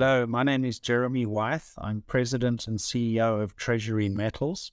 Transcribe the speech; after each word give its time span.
Hello, 0.00 0.26
my 0.26 0.42
name 0.42 0.64
is 0.64 0.78
Jeremy 0.78 1.26
Wyeth. 1.26 1.74
I'm 1.76 2.00
President 2.00 2.66
and 2.66 2.78
CEO 2.78 3.42
of 3.42 3.54
Treasury 3.54 4.08
Metals 4.08 4.72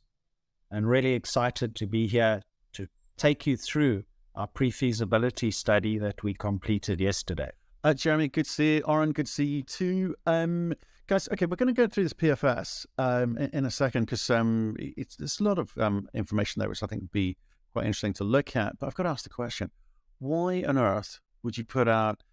and 0.71 0.87
really 0.87 1.15
excited 1.15 1.75
to 1.75 1.85
be 1.85 2.07
here 2.07 2.43
to 2.71 2.87
take 3.17 3.45
you 3.45 3.57
through 3.57 4.05
our 4.35 4.47
pre 4.47 4.71
feasibility 4.71 5.51
study 5.51 5.97
that 5.97 6.23
we 6.23 6.33
completed 6.33 7.01
yesterday. 7.01 7.51
Uh, 7.83 7.93
Jeremy, 7.93 8.29
good 8.29 8.45
to 8.45 8.49
see 8.49 8.75
you. 8.77 8.83
Orin, 8.83 9.11
good 9.11 9.25
to 9.25 9.31
see 9.33 9.43
you 9.43 9.63
too. 9.63 10.15
Um, 10.25 10.73
guys, 11.07 11.27
okay, 11.33 11.45
we're 11.45 11.57
going 11.57 11.75
to 11.75 11.81
go 11.81 11.87
through 11.87 12.03
this 12.03 12.13
PFS 12.13 12.85
um, 12.97 13.37
in, 13.37 13.49
in, 13.49 13.65
a 13.65 13.71
second 13.71 14.05
because 14.05 14.29
um, 14.29 14.77
it's 14.79 15.17
there's 15.17 15.41
a 15.41 15.43
lot 15.43 15.59
of 15.59 15.77
um, 15.77 16.07
information 16.13 16.61
there 16.61 16.69
which 16.69 16.83
I 16.83 16.87
think 16.87 17.01
would 17.01 17.11
be 17.11 17.35
quite 17.73 17.85
interesting 17.85 18.13
to 18.13 18.23
look 18.23 18.55
at. 18.55 18.79
But 18.79 18.87
I've 18.87 18.95
got 18.95 19.03
to 19.03 19.09
ask 19.09 19.25
the 19.25 19.29
question 19.29 19.71
why 20.19 20.63
on 20.65 20.77
earth 20.77 21.19
would 21.43 21.57
you 21.57 21.65
put 21.65 21.89
out 21.89 22.23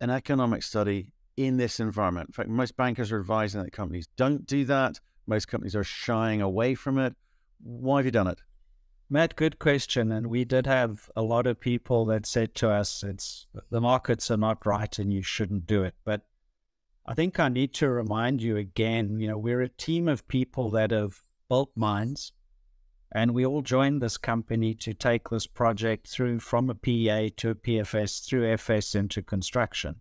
an 0.00 0.10
economic 0.10 0.62
study 0.62 1.10
in 1.36 1.56
this 1.56 1.80
environment. 1.80 2.28
In 2.30 2.32
fact, 2.32 2.48
most 2.48 2.76
bankers 2.76 3.12
are 3.12 3.20
advising 3.20 3.62
that 3.62 3.72
companies 3.72 4.08
don't 4.16 4.46
do 4.46 4.64
that. 4.64 5.00
Most 5.26 5.48
companies 5.48 5.76
are 5.76 5.84
shying 5.84 6.40
away 6.40 6.74
from 6.74 6.98
it. 6.98 7.14
Why 7.62 7.98
have 7.98 8.06
you 8.06 8.10
done 8.10 8.28
it? 8.28 8.42
Matt, 9.08 9.36
good 9.36 9.58
question. 9.58 10.10
And 10.10 10.28
we 10.28 10.44
did 10.44 10.66
have 10.66 11.10
a 11.14 11.22
lot 11.22 11.46
of 11.46 11.60
people 11.60 12.04
that 12.06 12.26
said 12.26 12.54
to 12.56 12.70
us, 12.70 13.02
it's 13.02 13.46
the 13.70 13.80
markets 13.80 14.30
are 14.30 14.36
not 14.36 14.66
right 14.66 14.98
and 14.98 15.12
you 15.12 15.22
shouldn't 15.22 15.66
do 15.66 15.84
it. 15.84 15.94
But 16.04 16.22
I 17.06 17.14
think 17.14 17.38
I 17.38 17.48
need 17.48 17.72
to 17.74 17.88
remind 17.88 18.42
you 18.42 18.56
again, 18.56 19.20
you 19.20 19.28
know, 19.28 19.38
we're 19.38 19.62
a 19.62 19.68
team 19.68 20.08
of 20.08 20.26
people 20.26 20.70
that 20.70 20.90
have 20.90 21.20
built 21.48 21.70
mines 21.76 22.32
and 23.12 23.32
we 23.32 23.46
all 23.46 23.62
joined 23.62 24.02
this 24.02 24.16
company 24.16 24.74
to 24.74 24.92
take 24.92 25.28
this 25.28 25.46
project 25.46 26.08
through 26.08 26.40
from 26.40 26.68
a 26.68 26.74
PEA 26.74 27.30
to 27.36 27.50
a 27.50 27.54
PFS 27.54 28.26
through 28.26 28.52
FS 28.52 28.94
into 28.94 29.22
construction. 29.22 30.00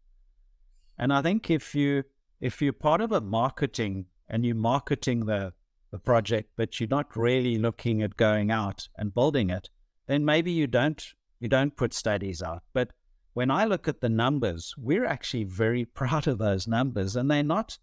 And 0.97 1.11
I 1.13 1.21
think 1.21 1.49
if 1.49 1.75
you 1.75 2.03
if 2.39 2.61
you're 2.61 2.73
part 2.73 3.01
of 3.01 3.11
a 3.11 3.21
marketing 3.21 4.05
and 4.27 4.45
you're 4.45 4.55
marketing 4.55 5.25
the 5.25 5.53
the 5.91 5.99
project, 5.99 6.49
but 6.55 6.79
you're 6.79 6.89
not 6.89 7.15
really 7.15 7.57
looking 7.57 8.01
at 8.01 8.17
going 8.17 8.51
out 8.51 8.89
and 8.97 9.13
building 9.13 9.49
it, 9.49 9.69
then 10.07 10.25
maybe 10.25 10.51
you 10.51 10.67
don't 10.67 11.13
you 11.39 11.47
don't 11.47 11.75
put 11.75 11.93
studies 11.93 12.41
out. 12.41 12.63
But 12.73 12.91
when 13.33 13.51
I 13.51 13.65
look 13.65 13.87
at 13.87 14.01
the 14.01 14.09
numbers, 14.09 14.73
we're 14.77 15.05
actually 15.05 15.43
very 15.43 15.85
proud 15.99 16.27
of 16.27 16.37
those 16.37 16.67
numbers, 16.67 17.15
and 17.15 17.29
they're 17.29 17.43
not 17.43 17.77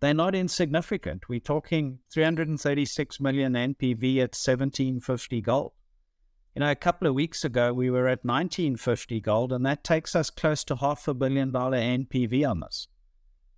they're 0.00 0.14
not 0.14 0.34
insignificant. 0.34 1.28
We're 1.28 1.40
talking 1.40 2.00
336 2.12 3.20
million 3.20 3.54
NPV 3.54 4.16
at 4.16 4.34
1750 4.34 5.40
gold. 5.40 5.72
You 6.54 6.60
know, 6.60 6.70
a 6.70 6.76
couple 6.76 7.08
of 7.08 7.14
weeks 7.14 7.44
ago, 7.44 7.72
we 7.72 7.90
were 7.90 8.06
at 8.06 8.24
1950 8.24 9.20
gold, 9.20 9.52
and 9.52 9.66
that 9.66 9.82
takes 9.82 10.14
us 10.14 10.30
close 10.30 10.62
to 10.64 10.76
half 10.76 11.08
a 11.08 11.14
billion 11.14 11.50
dollar 11.50 11.78
NPV 11.78 12.48
on 12.48 12.60
this. 12.60 12.86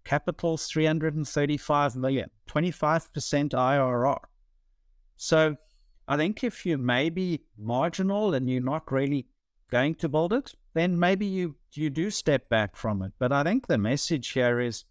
Capital's 0.03 0.67
335 0.69 1.97
million, 1.97 2.31
25% 2.49 3.11
IRR. 3.51 4.19
So 5.17 5.57
I 6.09 6.17
think 6.17 6.43
if 6.43 6.65
you 6.65 6.79
may 6.79 7.11
be 7.11 7.43
marginal 7.59 8.33
and 8.33 8.49
you're 8.49 8.63
not 8.63 8.91
really 8.91 9.27
going 9.71 9.97
to 9.97 10.09
build 10.09 10.33
it, 10.33 10.55
then 10.73 10.99
maybe 10.99 11.27
you, 11.27 11.57
you 11.73 11.91
do 11.91 12.11
step 12.11 12.49
back 12.49 12.77
from 12.77 13.03
it. 13.03 13.13
But 13.19 13.33
I 13.33 13.43
think 13.43 13.67
the 13.67 13.79
message 13.79 14.31
here 14.31 14.59
is 14.59 14.85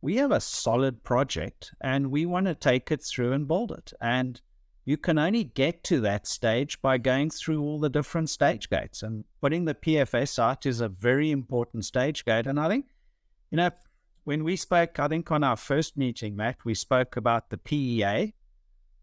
we 0.00 0.16
have 0.16 0.32
a 0.32 0.40
solid 0.40 1.04
project 1.04 1.72
and 1.80 2.10
we 2.10 2.26
want 2.26 2.46
to 2.46 2.54
take 2.54 2.90
it 2.90 3.04
through 3.04 3.32
and 3.32 3.46
build 3.46 3.70
it. 3.70 3.92
And 4.00 4.40
you 4.86 4.96
can 4.96 5.18
only 5.18 5.42
get 5.42 5.82
to 5.82 6.00
that 6.00 6.28
stage 6.28 6.80
by 6.80 6.96
going 6.96 7.28
through 7.28 7.60
all 7.60 7.80
the 7.80 7.90
different 7.90 8.30
stage 8.30 8.70
gates. 8.70 9.02
And 9.02 9.24
putting 9.40 9.64
the 9.64 9.74
PFS 9.74 10.38
out 10.38 10.64
is 10.64 10.80
a 10.80 10.88
very 10.88 11.32
important 11.32 11.84
stage 11.84 12.24
gate. 12.24 12.46
And 12.46 12.58
I 12.58 12.68
think, 12.68 12.86
you 13.50 13.56
know, 13.56 13.70
when 14.22 14.44
we 14.44 14.54
spoke, 14.54 15.00
I 15.00 15.08
think 15.08 15.32
on 15.32 15.42
our 15.42 15.56
first 15.56 15.96
meeting, 15.96 16.36
Matt, 16.36 16.64
we 16.64 16.72
spoke 16.72 17.16
about 17.16 17.50
the 17.50 17.58
PEA 17.58 18.34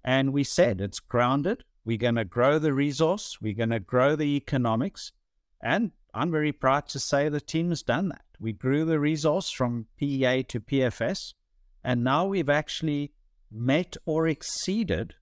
and 0.05 0.31
we 0.31 0.45
said 0.45 0.79
it's 0.79 1.01
grounded. 1.01 1.65
We're 1.83 1.97
going 1.97 2.15
to 2.15 2.23
grow 2.23 2.59
the 2.59 2.73
resource, 2.73 3.39
we're 3.41 3.53
going 3.53 3.71
to 3.71 3.81
grow 3.81 4.15
the 4.15 4.37
economics. 4.37 5.11
And 5.61 5.91
I'm 6.13 6.31
very 6.31 6.53
proud 6.53 6.87
to 6.89 6.99
say 6.99 7.27
the 7.27 7.41
team 7.41 7.69
has 7.69 7.83
done 7.83 8.07
that. 8.07 8.23
We 8.39 8.53
grew 8.53 8.85
the 8.85 9.01
resource 9.01 9.49
from 9.49 9.87
PEA 9.97 10.43
to 10.43 10.61
PFS, 10.61 11.33
and 11.83 12.05
now 12.05 12.25
we've 12.25 12.49
actually 12.49 13.11
met 13.51 13.97
or 14.05 14.27
exceeded 14.27 15.15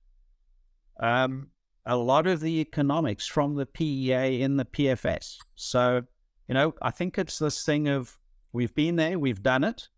um, 1.01 1.47
a 1.85 1.97
lot 1.97 2.27
of 2.27 2.39
the 2.39 2.59
economics 2.61 3.27
from 3.27 3.55
the 3.55 3.65
PEA 3.65 4.41
in 4.41 4.57
the 4.57 4.65
PFS. 4.65 5.37
So, 5.55 6.03
you 6.47 6.53
know, 6.53 6.73
I 6.81 6.91
think 6.91 7.17
it's 7.17 7.39
this 7.39 7.65
thing 7.65 7.87
of 7.87 8.17
we've 8.53 8.73
been 8.73 8.95
there, 8.95 9.17
we've 9.17 9.41
done 9.41 9.63
it, 9.63 9.89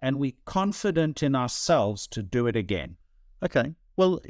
and 0.00 0.18
we're 0.18 0.32
confident 0.46 1.22
in 1.22 1.34
ourselves 1.34 2.06
to 2.08 2.22
do 2.22 2.46
it 2.46 2.56
again. 2.56 2.96
Okay. 3.42 3.74
Well, 3.96 4.20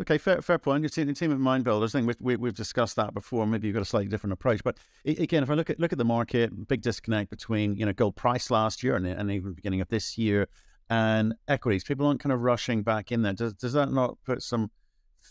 okay, 0.00 0.18
fair, 0.18 0.40
fair 0.40 0.58
point. 0.58 0.82
You're 0.82 1.04
the 1.04 1.12
team 1.12 1.32
of 1.32 1.40
mind 1.40 1.64
builders. 1.64 1.94
I 1.94 2.00
think 2.00 2.16
we, 2.20 2.32
have 2.32 2.40
we, 2.40 2.50
discussed 2.52 2.96
that 2.96 3.12
before. 3.12 3.46
Maybe 3.46 3.66
you've 3.66 3.74
got 3.74 3.82
a 3.82 3.86
slightly 3.86 4.08
different 4.08 4.32
approach. 4.32 4.62
But 4.64 4.78
again, 5.04 5.42
if 5.42 5.50
I 5.50 5.54
look 5.54 5.68
at 5.68 5.78
look 5.78 5.92
at 5.92 5.98
the 5.98 6.04
market, 6.04 6.68
big 6.68 6.80
disconnect 6.80 7.28
between 7.28 7.76
you 7.76 7.84
know 7.84 7.92
gold 7.92 8.16
price 8.16 8.50
last 8.50 8.82
year 8.82 8.96
and, 8.96 9.06
and 9.06 9.30
even 9.30 9.52
beginning 9.52 9.80
of 9.80 9.88
this 9.88 10.16
year 10.16 10.48
and 10.90 11.34
equities. 11.48 11.84
People 11.84 12.06
aren't 12.06 12.20
kind 12.20 12.32
of 12.32 12.40
rushing 12.40 12.82
back 12.82 13.10
in 13.12 13.22
there. 13.22 13.32
Does 13.32 13.52
does 13.54 13.72
that 13.72 13.90
not 13.90 14.16
put 14.24 14.42
some 14.42 14.70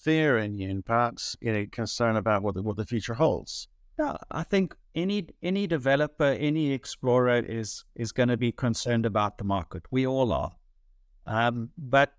fear 0.04 0.38
in 0.38 0.58
you 0.58 0.70
and 0.70 0.86
perhaps 0.86 1.38
you 1.40 1.54
know 1.54 1.66
concern 1.72 2.16
about 2.16 2.44
what 2.44 2.56
the, 2.56 2.62
what 2.62 2.76
the 2.76 2.86
future 2.86 3.16
holds? 3.16 3.68
Yeah, 3.98 4.18
I 4.30 4.44
think 4.44 4.76
any 4.96 5.28
any 5.42 5.68
developer, 5.68 6.36
any 6.40 6.72
explorer 6.72 7.40
is 7.40 7.86
is 7.96 8.12
going 8.12 8.30
to 8.30 8.38
be 8.38 8.52
concerned 8.52 9.06
about 9.06 9.38
the 9.38 9.44
market. 9.44 9.84
We 9.92 10.06
all 10.06 10.34
are. 10.34 10.52
Um, 11.26 11.70
but 11.78 12.14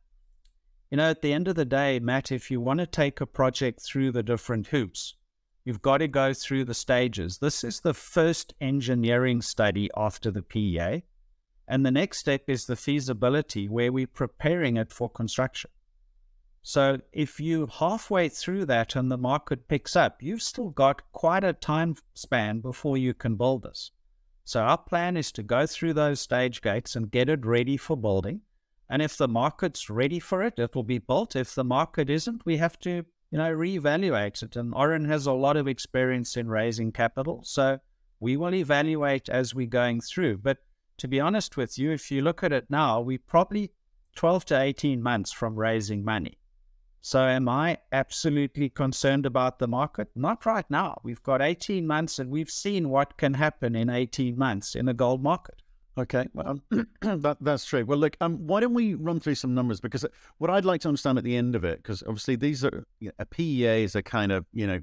you 0.91 0.97
know, 0.97 1.11
at 1.11 1.23
the 1.23 1.33
end 1.33 1.49
of 1.49 1.57
the 1.57 1.65
day, 1.65 1.99
Matt, 1.99 2.31
if 2.31 2.51
you 2.51 2.61
want 2.61 2.81
to 2.81 2.87
take 2.87 3.21
a 3.21 3.27
project 3.27 3.83
through 3.83 4.13
the 4.13 4.23
different 4.23 4.69
hoops, 4.69 5.17
you've 5.65 5.83
got 5.83 5.99
to 5.99 6.09
go 6.09 6.33
through 6.33 6.65
the 6.65 6.75
stages. 6.75 7.39
This 7.39 7.65
is 7.65 7.81
the 7.81 7.95
first 7.95 8.55
engineering 8.61 9.43
study 9.43 9.91
after 9.97 10.31
the 10.31 10.43
PEA. 10.43 11.03
And 11.67 11.85
the 11.85 11.91
next 11.91 12.19
step 12.19 12.43
is 12.47 12.67
the 12.67 12.77
feasibility, 12.77 13.69
where 13.69 13.91
we're 13.91 14.07
preparing 14.07 14.77
it 14.77 14.93
for 14.93 15.09
construction. 15.09 15.71
So 16.67 16.99
if 17.13 17.39
you 17.41 17.67
halfway 17.67 18.31
through 18.31 18.65
that 18.67 18.97
and 18.97 19.11
the 19.13 19.19
market 19.19 19.69
picks 19.69 19.95
up, 19.95 20.23
you've 20.23 20.43
still 20.43 20.71
got 20.71 21.03
quite 21.13 21.45
a 21.45 21.53
time 21.53 21.97
span 22.15 22.61
before 22.61 22.97
you 22.97 23.13
can 23.13 23.37
build 23.37 23.65
this. 23.65 23.91
So 24.45 24.63
our 24.63 24.79
plan 24.79 25.19
is 25.19 25.31
to 25.33 25.43
go 25.43 25.67
through 25.67 25.93
those 25.93 26.21
stage 26.21 26.63
gates 26.63 26.97
and 26.97 27.11
get 27.11 27.29
it 27.29 27.45
ready 27.45 27.77
for 27.77 27.99
building. 27.99 28.41
And 28.89 29.03
if 29.03 29.15
the 29.19 29.29
market's 29.29 29.91
ready 29.91 30.19
for 30.19 30.43
it, 30.43 30.59
it 30.59 30.75
will 30.75 30.85
be 30.85 30.97
built. 30.97 31.37
If 31.37 31.55
the 31.55 31.65
market 31.65 32.09
isn't, 32.09 32.47
we 32.47 32.57
have 32.57 32.79
to, 32.81 33.05
you 33.31 33.39
know, 33.39 33.55
reevaluate 33.55 34.43
it. 34.43 34.57
And 34.57 34.75
Orin 34.75 35.05
has 35.05 35.27
a 35.27 35.35
lot 35.35 35.59
of 35.59 35.69
experience 35.69 36.35
in 36.35 36.49
raising 36.49 36.93
capital. 36.93 37.43
So 37.45 37.79
we 38.21 38.39
will 38.39 38.55
evaluate 38.55 39.29
as 39.29 39.55
we're 39.55 39.67
going 39.67 40.01
through. 40.01 40.39
But 40.39 40.59
to 40.97 41.09
be 41.09 41.21
honest 41.21 41.59
with 41.59 41.79
you, 41.79 41.93
if 41.93 42.11
you 42.11 42.23
look 42.23 42.43
at 42.43 42.55
it 42.55 42.71
now, 42.71 43.03
we're 43.03 43.19
probably 43.19 43.73
12 44.17 44.47
to 44.47 44.59
18 44.59 45.03
months 45.03 45.31
from 45.31 45.57
raising 45.57 46.03
money. 46.03 46.39
So, 47.07 47.21
am 47.21 47.51
I 47.51 47.77
absolutely 47.93 48.71
concerned 48.71 49.27
about 49.27 49.59
the 49.59 49.69
market? 49.69 50.09
Not 50.17 50.47
right 50.47 50.65
now. 50.71 51.03
We've 51.03 51.23
got 51.23 51.43
18 51.43 51.87
months 51.87 52.19
and 52.19 52.31
we've 52.31 52.49
seen 52.49 52.89
what 52.89 53.19
can 53.19 53.35
happen 53.35 53.77
in 53.77 53.91
18 53.91 54.39
months 54.39 54.75
in 54.75 54.89
a 54.89 54.95
gold 54.95 55.23
market. 55.23 55.61
Okay, 55.99 56.27
well, 56.33 56.61
that, 57.03 57.37
that's 57.43 57.67
true. 57.67 57.85
Well, 57.85 57.99
look, 57.99 58.17
um, 58.23 58.47
why 58.47 58.61
don't 58.61 58.73
we 58.73 58.95
run 58.95 59.21
through 59.21 59.35
some 59.35 59.55
numbers? 59.55 59.81
Because 59.81 60.07
what 60.39 60.49
I'd 60.49 60.65
like 60.65 60.81
to 60.81 60.89
understand 60.89 61.19
at 61.19 61.25
the 61.25 61.37
end 61.37 61.55
of 61.55 61.63
it, 61.63 61.83
because 61.83 62.03
obviously 62.05 62.37
these 62.37 62.65
are 62.65 62.87
you 63.01 63.09
know, 63.09 63.15
a 63.19 63.27
PEA 63.27 63.85
is 63.85 63.95
a 63.95 64.03
kind 64.03 64.33
of 64.33 64.47
you 64.55 64.67
know 64.67 64.81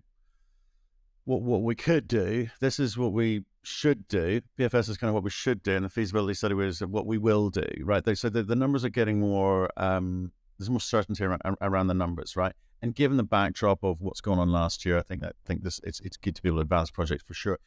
what 1.25 1.41
what 1.41 1.63
we 1.63 1.73
could 1.73 2.07
do. 2.07 2.49
This 2.59 2.79
is 2.79 2.99
what 2.99 3.13
we 3.13 3.45
should 3.63 4.07
do. 4.07 4.41
PFS 4.59 4.89
is 4.89 4.97
kind 4.99 5.09
of 5.09 5.15
what 5.15 5.23
we 5.23 5.31
should 5.31 5.63
do, 5.63 5.75
and 5.75 5.85
the 5.85 5.89
feasibility 5.89 6.35
study 6.35 6.53
was 6.53 6.81
what 6.81 7.07
we 7.07 7.17
will 7.17 7.49
do. 7.49 7.65
Right? 7.81 8.03
So 8.15 8.29
the, 8.29 8.43
the 8.43 8.55
numbers 8.55 8.85
are 8.85 8.89
getting 8.89 9.19
more 9.19 9.71
um, 9.75 10.31
there's 10.61 10.69
more 10.69 10.79
certainty 10.79 11.23
around, 11.23 11.41
around 11.59 11.87
the 11.87 11.95
numbers, 11.95 12.35
right? 12.35 12.53
And 12.83 12.93
given 12.93 13.17
the 13.17 13.23
backdrop 13.23 13.83
of 13.83 13.99
what's 13.99 14.21
going 14.21 14.37
on 14.37 14.51
last 14.51 14.85
year, 14.85 14.97
I 14.99 15.01
think 15.01 15.21
that 15.21 15.35
I 15.43 15.47
think 15.47 15.63
this 15.63 15.79
it's 15.83 15.99
it's 16.01 16.17
good 16.17 16.35
to 16.35 16.41
be 16.41 16.49
able 16.49 16.57
to 16.57 16.61
advance 16.61 16.91
projects 16.91 17.23
for 17.23 17.33
sure. 17.33 17.57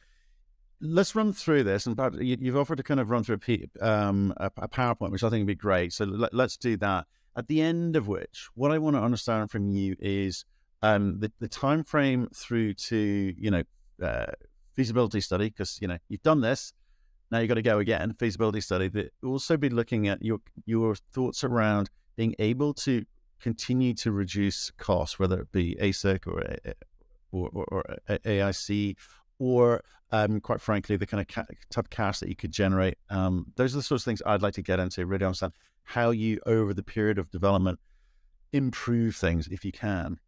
Let's 0.79 1.13
run 1.13 1.33
through 1.33 1.63
this, 1.63 1.85
and 1.85 1.97
you've 2.21 2.57
offered 2.57 2.77
to 2.77 2.83
kind 2.83 2.99
of 2.99 3.09
run 3.09 3.23
through 3.23 3.39
a, 3.47 3.85
um, 3.85 4.33
a, 4.37 4.67
PowerPoint, 4.67 5.11
which 5.11 5.23
I 5.23 5.29
think 5.29 5.41
would 5.41 5.47
be 5.47 5.55
great. 5.55 5.93
So 5.93 6.03
let, 6.03 6.33
us 6.33 6.57
do 6.57 6.75
that. 6.77 7.05
At 7.37 7.47
the 7.47 7.61
end 7.61 7.95
of 7.95 8.09
which, 8.09 8.49
what 8.55 8.71
I 8.71 8.77
want 8.77 8.97
to 8.97 9.01
understand 9.01 9.51
from 9.51 9.69
you 9.69 9.95
is 9.99 10.45
um, 10.81 11.19
the 11.19 11.31
the 11.39 11.47
time 11.47 11.83
frame 11.83 12.29
through 12.33 12.75
to 12.75 13.33
you 13.37 13.51
know 13.51 13.63
uh, 14.01 14.31
feasibility 14.73 15.21
study, 15.21 15.49
because 15.49 15.79
you 15.81 15.87
know 15.87 15.97
you've 16.07 16.23
done 16.23 16.41
this. 16.41 16.71
Now 17.31 17.39
you've 17.39 17.49
got 17.49 17.55
to 17.55 17.61
go 17.61 17.79
again, 17.79 18.13
feasibility 18.19 18.61
study. 18.61 18.89
But 18.89 19.07
also 19.23 19.57
be 19.57 19.69
looking 19.69 20.07
at 20.07 20.21
your 20.21 20.39
your 20.65 20.95
thoughts 20.95 21.43
around 21.43 21.89
being 22.15 22.35
able 22.39 22.73
to 22.73 23.05
continue 23.39 23.93
to 23.93 24.11
reduce 24.11 24.71
costs, 24.71 25.19
whether 25.19 25.41
it 25.41 25.51
be 25.51 25.75
AISC 25.81 26.27
or 26.27 26.43
or, 27.31 27.49
or, 27.53 27.65
or 27.69 27.83
AIC, 28.09 28.95
or 29.39 29.83
um, 30.11 30.39
quite 30.39 30.61
frankly, 30.61 30.95
the 30.95 31.05
kind 31.05 31.21
of 31.21 31.27
ca- 31.27 31.53
type 31.69 31.85
of 31.85 31.89
cash 31.89 32.19
that 32.19 32.29
you 32.29 32.35
could 32.35 32.51
generate. 32.51 32.97
Um, 33.09 33.47
those 33.55 33.73
are 33.73 33.77
the 33.77 33.83
sorts 33.83 34.03
of 34.03 34.05
things 34.05 34.21
I'd 34.25 34.41
like 34.41 34.53
to 34.53 34.61
get 34.61 34.79
into, 34.79 35.05
really 35.05 35.25
understand 35.25 35.53
how 35.83 36.11
you, 36.11 36.39
over 36.45 36.73
the 36.73 36.83
period 36.83 37.17
of 37.17 37.29
development, 37.31 37.79
improve 38.53 39.15
things 39.15 39.47
if 39.47 39.65
you 39.65 39.71
can. 39.71 40.19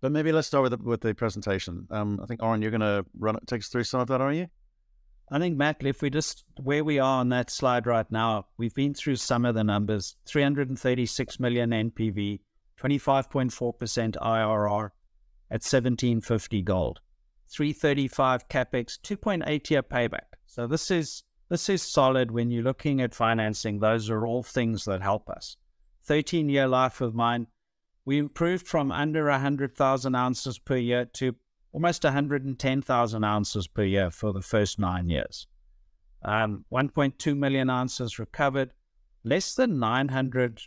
But 0.00 0.12
maybe 0.12 0.32
let's 0.32 0.46
start 0.46 0.62
with 0.62 0.72
the, 0.72 0.84
with 0.84 1.00
the 1.00 1.14
presentation. 1.14 1.86
Um, 1.90 2.20
I 2.22 2.26
think, 2.26 2.42
Orin, 2.42 2.60
you're 2.60 2.70
going 2.70 2.80
to 2.82 3.06
run 3.18 3.38
take 3.46 3.60
us 3.60 3.68
through 3.68 3.84
some 3.84 4.00
of 4.00 4.08
that, 4.08 4.20
are 4.20 4.32
you? 4.32 4.48
I 5.30 5.38
think, 5.38 5.56
Matt, 5.56 5.78
if 5.80 6.02
we 6.02 6.10
just, 6.10 6.44
where 6.62 6.84
we 6.84 6.98
are 6.98 7.20
on 7.20 7.30
that 7.30 7.50
slide 7.50 7.86
right 7.86 8.10
now, 8.10 8.46
we've 8.58 8.74
been 8.74 8.94
through 8.94 9.16
some 9.16 9.44
of 9.44 9.54
the 9.54 9.64
numbers 9.64 10.16
336 10.26 11.40
million 11.40 11.70
NPV, 11.70 12.40
25.4% 12.78 14.16
IRR 14.16 14.90
at 15.50 15.62
1750 15.62 16.62
gold. 16.62 17.00
335 17.48 18.48
capex, 18.48 18.98
2.8 19.00 19.70
year 19.70 19.82
payback. 19.82 20.34
So 20.46 20.66
this 20.66 20.90
is 20.90 21.24
this 21.48 21.68
is 21.68 21.82
solid 21.82 22.30
when 22.30 22.50
you're 22.50 22.62
looking 22.62 23.00
at 23.00 23.14
financing. 23.14 23.78
Those 23.78 24.08
are 24.10 24.26
all 24.26 24.42
things 24.42 24.84
that 24.86 25.02
help 25.02 25.28
us. 25.28 25.56
13 26.04 26.48
year 26.48 26.66
life 26.66 27.00
of 27.00 27.14
mine. 27.14 27.46
We 28.04 28.18
improved 28.18 28.66
from 28.66 28.92
under 28.92 29.26
100,000 29.28 30.14
ounces 30.14 30.58
per 30.58 30.76
year 30.76 31.06
to 31.14 31.36
almost 31.74 32.04
110,000 32.04 33.24
ounces 33.24 33.66
per 33.66 33.82
year 33.82 34.10
for 34.10 34.32
the 34.32 34.40
first 34.40 34.78
nine 34.78 35.08
years. 35.10 35.46
Um, 36.22 36.64
1.2 36.72 37.36
million 37.36 37.68
ounces 37.68 38.18
recovered, 38.18 38.70
less 39.24 39.54
than 39.54 39.78
900 39.78 40.62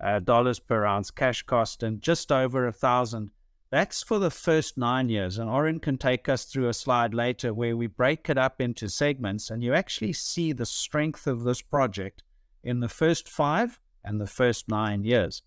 uh, 0.00 0.18
dollars 0.18 0.58
per 0.58 0.84
ounce 0.84 1.10
cash 1.10 1.44
cost, 1.44 1.82
and 1.82 2.02
just 2.02 2.30
over 2.30 2.66
a 2.66 2.72
thousand 2.72 3.30
that's 3.74 4.04
for 4.04 4.20
the 4.20 4.30
first 4.30 4.78
nine 4.78 5.08
years. 5.08 5.36
And 5.36 5.50
Orin 5.50 5.80
can 5.80 5.98
take 5.98 6.28
us 6.28 6.44
through 6.44 6.68
a 6.68 6.72
slide 6.72 7.12
later 7.12 7.52
where 7.52 7.76
we 7.76 7.88
break 7.88 8.30
it 8.30 8.38
up 8.38 8.60
into 8.60 8.88
segments 8.88 9.50
and 9.50 9.64
you 9.64 9.74
actually 9.74 10.12
see 10.12 10.52
the 10.52 10.64
strength 10.64 11.26
of 11.26 11.42
this 11.42 11.60
project 11.60 12.22
in 12.62 12.78
the 12.78 12.88
first 12.88 13.28
five 13.28 13.80
and 14.04 14.20
the 14.20 14.28
first 14.28 14.68
nine 14.68 15.02
years. 15.02 15.42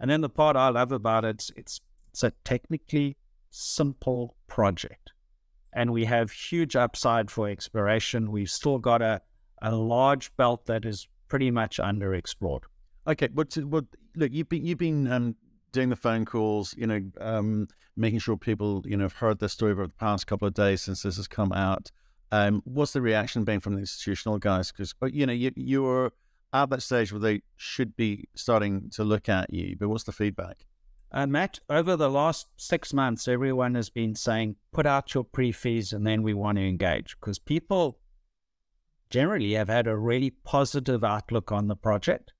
And 0.00 0.10
then 0.10 0.20
the 0.20 0.28
part 0.28 0.56
I 0.56 0.70
love 0.70 0.90
about 0.90 1.24
it, 1.24 1.48
it's, 1.54 1.80
it's 2.10 2.24
a 2.24 2.32
technically 2.42 3.16
simple 3.50 4.36
project. 4.46 5.12
And 5.72 5.92
we 5.92 6.04
have 6.06 6.30
huge 6.32 6.74
upside 6.74 7.30
for 7.30 7.48
exploration. 7.48 8.32
We've 8.32 8.50
still 8.50 8.78
got 8.78 9.02
a, 9.02 9.20
a 9.62 9.74
large 9.74 10.34
belt 10.36 10.66
that 10.66 10.84
is 10.84 11.06
pretty 11.28 11.50
much 11.50 11.78
underexplored. 11.78 12.62
Okay, 13.06 13.28
but, 13.28 13.56
but 13.66 13.84
look, 14.16 14.32
you've 14.32 14.48
been 14.48 14.64
you've 14.64 14.78
been 14.78 15.10
um, 15.10 15.36
doing 15.72 15.88
the 15.88 15.96
phone 15.96 16.24
calls, 16.24 16.74
you 16.76 16.86
know, 16.86 17.00
um, 17.20 17.68
making 17.96 18.18
sure 18.18 18.36
people, 18.36 18.82
you 18.84 18.96
know, 18.96 19.04
have 19.04 19.14
heard 19.14 19.38
this 19.38 19.52
story 19.52 19.72
over 19.72 19.86
the 19.86 19.92
past 19.92 20.26
couple 20.26 20.48
of 20.48 20.54
days 20.54 20.82
since 20.82 21.02
this 21.02 21.16
has 21.16 21.28
come 21.28 21.52
out. 21.52 21.90
Um, 22.32 22.62
what's 22.64 22.92
the 22.92 23.02
reaction 23.02 23.44
been 23.44 23.60
from 23.60 23.74
the 23.74 23.80
institutional 23.80 24.38
guys? 24.38 24.70
Because 24.70 24.94
uh, 25.02 25.06
you 25.06 25.26
know, 25.26 25.32
you 25.32 25.52
you're 25.56 26.12
at 26.52 26.70
that 26.70 26.82
stage 26.82 27.12
where 27.12 27.20
they 27.20 27.42
should 27.56 27.96
be 27.96 28.28
starting 28.34 28.90
to 28.90 29.04
look 29.04 29.28
at 29.28 29.52
you, 29.52 29.76
but 29.78 29.88
what's 29.88 30.04
the 30.04 30.12
feedback? 30.12 30.66
Uh, 31.12 31.26
Matt, 31.26 31.58
over 31.68 31.96
the 31.96 32.10
last 32.10 32.48
six 32.56 32.92
months, 32.92 33.26
everyone 33.26 33.74
has 33.74 33.90
been 33.90 34.14
saying, 34.14 34.56
put 34.72 34.86
out 34.86 35.12
your 35.12 35.24
pre-feas 35.24 35.92
and 35.92 36.06
then 36.06 36.22
we 36.22 36.34
want 36.34 36.56
to 36.56 36.66
engage 36.66 37.16
because 37.18 37.38
people 37.38 37.98
generally 39.10 39.54
have 39.54 39.68
had 39.68 39.88
a 39.88 39.96
really 39.96 40.30
positive 40.30 41.02
outlook 41.02 41.50
on 41.50 41.66
the 41.66 41.74
project. 41.74 42.32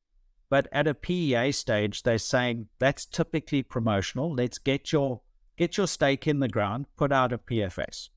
But 0.48 0.68
at 0.72 0.86
a 0.86 0.94
PEA 0.94 1.52
stage, 1.52 2.04
they're 2.04 2.18
saying 2.18 2.68
that's 2.78 3.06
typically 3.06 3.62
promotional. 3.62 4.34
Let's 4.34 4.58
get 4.58 4.92
your 4.92 5.22
get 5.56 5.76
your 5.76 5.86
stake 5.86 6.26
in 6.26 6.40
the 6.40 6.48
ground, 6.48 6.86
put 6.96 7.12
out 7.12 7.32
a 7.32 7.38
PFS. 7.38 8.08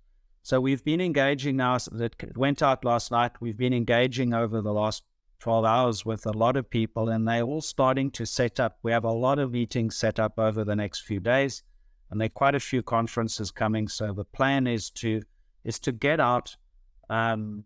So 0.44 0.60
we've 0.60 0.84
been 0.84 1.02
engaging 1.02 1.58
now. 1.58 1.78
That 1.92 2.38
went 2.38 2.62
out 2.62 2.84
last 2.84 3.12
night. 3.12 3.40
We've 3.40 3.58
been 3.58 3.74
engaging 3.74 4.34
over 4.34 4.62
the 4.62 4.74
last 4.74 5.04
12 5.40 5.66
hours 5.66 6.06
with 6.06 6.26
a 6.26 6.32
lot 6.32 6.56
of 6.56 6.70
people, 6.70 7.10
and 7.10 7.28
they're 7.28 7.44
all 7.44 7.62
starting 7.62 8.12
to 8.12 8.26
set 8.26 8.60
up. 8.60 8.78
We 8.84 8.92
have 8.92 9.04
a 9.04 9.12
lot 9.12 9.40
of 9.40 9.52
meetings 9.52 9.96
set 9.96 10.20
up 10.20 10.40
over 10.40 10.64
the 10.64 10.76
next 10.76 11.02
few 11.02 11.20
days, 11.20 11.64
and 12.10 12.20
there 12.20 12.28
are 12.28 12.30
quite 12.30 12.56
a 12.56 12.60
few 12.60 12.82
conferences 12.82 13.52
coming. 13.52 13.88
So 13.88 14.14
the 14.14 14.26
plan 14.26 14.68
is 14.68 14.90
to 14.92 15.22
is 15.64 15.80
to 15.80 15.92
get 15.92 16.20
out 16.20 16.56
um, 17.10 17.66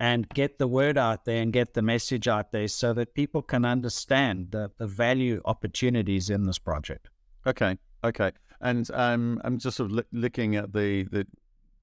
and 0.00 0.28
get 0.28 0.58
the 0.58 0.68
word 0.68 0.96
out 0.96 1.24
there 1.24 1.42
and 1.42 1.52
get 1.52 1.74
the 1.74 1.82
message 1.82 2.28
out 2.28 2.52
there 2.52 2.68
so 2.68 2.92
that 2.94 3.14
people 3.14 3.42
can 3.42 3.64
understand 3.64 4.48
the, 4.50 4.70
the 4.78 4.86
value 4.86 5.40
opportunities 5.44 6.30
in 6.30 6.44
this 6.44 6.58
project. 6.58 7.08
Okay, 7.46 7.78
okay. 8.04 8.32
And 8.60 8.88
um, 8.92 9.40
I'm 9.44 9.58
just 9.58 9.76
sort 9.76 9.92
of 9.92 10.04
looking 10.12 10.56
at 10.56 10.72
the, 10.72 11.04
the, 11.04 11.26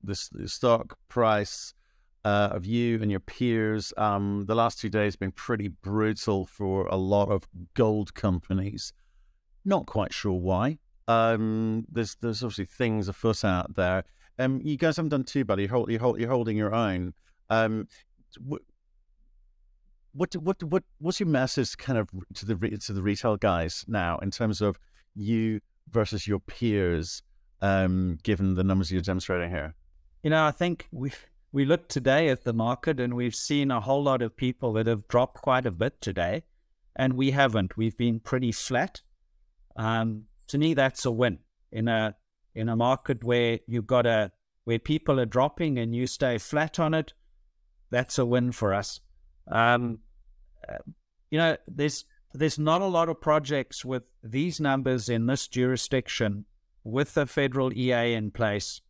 the, 0.03 0.47
stock 0.47 0.97
price 1.07 1.73
uh, 2.25 2.49
of 2.51 2.65
you 2.65 2.99
and 3.01 3.11
your 3.11 3.19
peers. 3.19 3.93
Um, 3.97 4.45
the 4.47 4.55
last 4.55 4.79
two 4.79 4.89
days 4.89 5.13
have 5.13 5.19
been 5.19 5.31
pretty 5.31 5.67
brutal 5.67 6.45
for 6.45 6.87
a 6.87 6.97
lot 6.97 7.29
of 7.29 7.47
gold 7.75 8.15
companies. 8.15 8.91
Not 9.63 9.85
quite 9.85 10.11
sure 10.11 10.33
why. 10.33 10.79
Um, 11.07 11.85
there's 11.89 12.17
there's 12.21 12.43
obviously 12.43 12.65
things 12.65 13.07
afoot 13.07 13.45
out 13.45 13.75
there. 13.75 14.03
Um, 14.39 14.59
you 14.63 14.75
guys 14.75 14.97
haven't 14.97 15.09
done 15.09 15.23
too 15.23 15.45
bad. 15.45 15.59
You're, 15.59 15.69
hold, 15.69 15.89
you're, 15.89 15.99
hold, 15.99 16.19
you're 16.19 16.29
holding 16.29 16.57
your 16.57 16.73
own. 16.73 17.13
Um, 17.49 17.87
what, 18.39 18.63
what 20.13 20.35
what 20.35 20.63
what 20.63 20.83
what's 20.97 21.19
your 21.19 21.29
message 21.29 21.77
kind 21.77 21.99
of 21.99 22.09
to 22.33 22.45
the 22.45 22.55
to 22.77 22.91
the 22.91 23.03
retail 23.03 23.37
guys 23.37 23.85
now 23.87 24.17
in 24.17 24.31
terms 24.31 24.61
of 24.61 24.79
you 25.13 25.61
versus 25.91 26.27
your 26.27 26.39
peers, 26.39 27.21
um, 27.61 28.17
given 28.23 28.55
the 28.55 28.63
numbers 28.63 28.91
you're 28.91 29.01
demonstrating 29.01 29.51
here? 29.51 29.75
You 30.23 30.31
know, 30.31 30.43
I 30.43 30.51
think 30.51 30.87
we 30.91 31.11
we 31.55 31.63
look 31.63 31.87
today 31.87 32.27
at 32.27 32.43
the 32.43 32.51
market 32.51 32.99
and 32.99 33.13
we've 33.13 33.33
seen 33.33 33.71
a 33.71 33.79
whole 33.79 34.03
lot 34.03 34.21
of 34.21 34.35
people 34.35 34.73
that 34.73 34.87
have 34.87 35.07
dropped 35.07 35.41
quite 35.41 35.65
a 35.65 35.71
bit 35.71 36.01
today, 36.01 36.43
and 36.97 37.13
we 37.13 37.31
haven't. 37.31 37.77
We've 37.77 37.95
been 37.95 38.19
pretty 38.19 38.51
flat. 38.51 39.01
Um, 39.77 40.25
to 40.47 40.57
me, 40.57 40.73
that's 40.73 41.05
a 41.05 41.11
win 41.11 41.39
in 41.71 41.87
a 41.87 42.15
in 42.53 42.67
a 42.67 42.75
market 42.75 43.23
where 43.23 43.59
you've 43.67 43.87
got 43.87 44.05
a 44.05 44.33
where 44.65 44.79
people 44.79 45.17
are 45.17 45.25
dropping 45.25 45.79
and 45.79 45.95
you 45.95 46.07
stay 46.07 46.37
flat 46.37 46.77
on 46.77 46.93
it 46.93 47.13
that's 47.89 48.17
a 48.17 48.25
win 48.25 48.51
for 48.51 48.73
us. 48.73 48.99
Um, 49.49 49.99
uh, 50.67 50.79
you 51.31 51.37
know, 51.37 51.55
there's 51.69 52.03
there's 52.33 52.59
not 52.59 52.81
a 52.81 52.85
lot 52.85 53.07
of 53.07 53.21
projects 53.21 53.85
with 53.85 54.03
these 54.21 54.59
numbers 54.59 55.07
in 55.07 55.27
this 55.27 55.47
jurisdiction 55.47 56.43
with 56.83 57.13
the 57.13 57.25
federal 57.25 57.71
EA 57.71 58.13
in 58.13 58.31
place. 58.31 58.81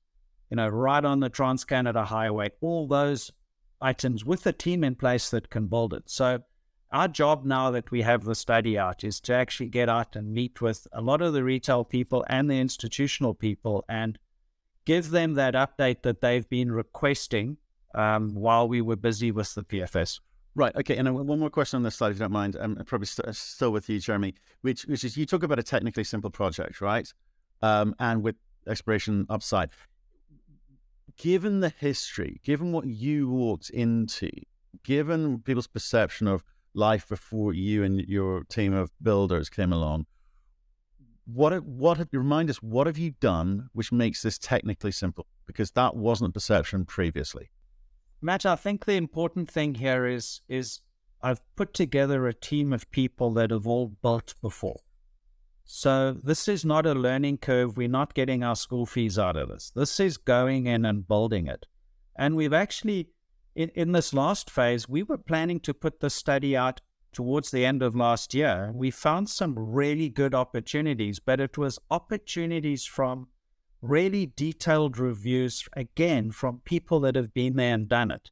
You 0.50 0.58
know, 0.58 0.68
right 0.68 1.04
on 1.04 1.20
the 1.20 1.30
Trans 1.30 1.64
Canada 1.64 2.06
Highway, 2.06 2.52
all 2.62 2.88
those 2.88 3.32
items 3.82 4.24
with 4.24 4.46
a 4.46 4.54
team 4.54 4.84
in 4.84 4.96
place 4.96 5.30
that 5.30 5.50
can 5.50 5.68
build 5.68 5.94
it. 5.94 6.04
So 6.06 6.40
our 6.92 7.08
job 7.08 7.46
now 7.46 7.72
that 7.72 7.92
we 7.92 8.04
have 8.04 8.24
the 8.24 8.36
study 8.36 8.78
out 8.78 9.04
is 9.04 9.20
to 9.22 9.34
actually 9.34 9.70
get 9.70 9.90
out 9.90 10.16
and 10.16 10.34
meet 10.34 10.62
with 10.62 10.88
a 10.94 11.02
lot 11.02 11.22
of 11.22 11.34
the 11.34 11.44
retail 11.44 11.84
people 11.84 12.26
and 12.30 12.50
the 12.50 12.60
institutional 12.60 13.34
people 13.34 13.84
and 13.90 14.18
give 14.86 15.10
them 15.10 15.34
that 15.34 15.56
update 15.56 16.04
that 16.04 16.22
they've 16.22 16.48
been 16.50 16.72
requesting 16.72 17.58
um, 17.96 18.36
while 18.36 18.68
we 18.68 18.82
were 18.82 18.96
busy 18.96 19.32
with 19.32 19.54
the 19.56 19.64
PFS. 19.64 20.20
Right. 20.54 20.76
Okay. 20.76 20.96
And 20.96 21.14
one 21.14 21.40
more 21.40 21.50
question 21.50 21.78
on 21.78 21.84
this 21.84 21.96
slide, 21.96 22.12
if 22.12 22.16
you 22.16 22.20
don't 22.20 22.32
mind. 22.32 22.56
I'm 22.56 22.76
probably 22.86 23.08
st- 23.08 23.36
still 23.36 23.72
with 23.72 23.90
you, 23.90 24.00
Jeremy. 24.00 24.36
Which, 24.62 24.84
which 24.84 25.04
is 25.04 25.18
you 25.18 25.26
talk 25.26 25.44
about 25.44 25.60
a 25.60 25.64
technically 25.64 26.06
simple 26.06 26.30
project, 26.30 26.80
right? 26.80 27.12
Um, 27.62 27.94
and 28.00 28.24
with 28.24 28.36
exploration 28.68 29.26
upside. 29.30 29.70
Given 31.18 31.60
the 31.60 31.70
history, 31.70 32.42
given 32.44 32.72
what 32.72 32.88
you 32.88 33.30
walked 33.30 33.70
into, 33.70 34.30
given 34.84 35.40
people's 35.40 35.68
perception 35.68 36.28
of 36.28 36.44
life 36.74 37.08
before 37.08 37.54
you 37.54 37.84
and 37.84 38.00
your 38.02 38.44
team 38.44 38.74
of 38.74 38.92
builders 39.02 39.50
came 39.50 39.72
along, 39.72 40.08
what 41.26 41.64
what 41.64 42.08
remind 42.12 42.50
us 42.50 42.62
what 42.62 42.88
have 42.88 42.98
you 42.98 43.12
done 43.20 43.70
which 43.74 43.92
makes 43.92 44.22
this 44.22 44.38
technically 44.38 44.92
simple? 44.92 45.26
Because 45.48 45.72
that 45.72 45.96
wasn't 45.96 46.34
perception 46.34 46.86
previously. 46.86 47.50
Matt, 48.22 48.46
I 48.46 48.56
think 48.56 48.86
the 48.86 48.94
important 48.94 49.50
thing 49.50 49.76
here 49.76 50.06
is 50.06 50.42
is 50.48 50.82
I've 51.22 51.42
put 51.56 51.74
together 51.74 52.28
a 52.28 52.34
team 52.34 52.74
of 52.74 52.90
people 52.92 53.32
that 53.34 53.52
have 53.52 53.66
all 53.66 53.88
built 53.88 54.36
before. 54.42 54.82
So 55.66 56.16
this 56.24 56.48
is 56.48 56.64
not 56.64 56.86
a 56.86 56.94
learning 56.94 57.40
curve. 57.40 57.76
We're 57.76 57.88
not 57.88 58.14
getting 58.14 58.44
our 58.44 58.56
school 58.56 58.86
fees 58.86 59.18
out 59.18 59.36
of 59.36 59.50
this. 59.50 59.72
This 59.76 60.00
is 60.00 60.16
going 60.18 60.68
in 60.68 60.86
and 60.86 61.08
building 61.08 61.48
it. 61.48 61.66
And 62.16 62.36
we've 62.36 62.54
actually, 62.54 63.10
in, 63.56 63.70
in 63.70 63.92
this 63.92 64.14
last 64.14 64.50
phase, 64.50 64.88
we 64.88 65.02
were 65.02 65.18
planning 65.18 65.60
to 65.62 65.74
put 65.74 66.00
the 66.00 66.12
study 66.12 66.56
out 66.56 66.82
towards 67.12 67.50
the 67.50 67.66
end 67.66 67.82
of 67.82 67.96
last 67.96 68.34
year. 68.36 68.72
We 68.76 68.92
found 68.92 69.28
some 69.28 69.58
really 69.58 70.08
good 70.08 70.36
opportunities, 70.36 71.20
but 71.20 71.40
it 71.40 71.58
was 71.58 71.80
opportunities 71.90 72.86
from 72.86 73.30
really 73.82 74.28
detailed 74.36 75.00
reviews, 75.00 75.68
again, 75.74 76.32
from 76.32 76.62
people 76.64 77.00
that 77.02 77.16
have 77.16 77.34
been 77.34 77.56
there 77.56 77.74
and 77.74 77.90
done 77.90 78.12
it. 78.12 78.30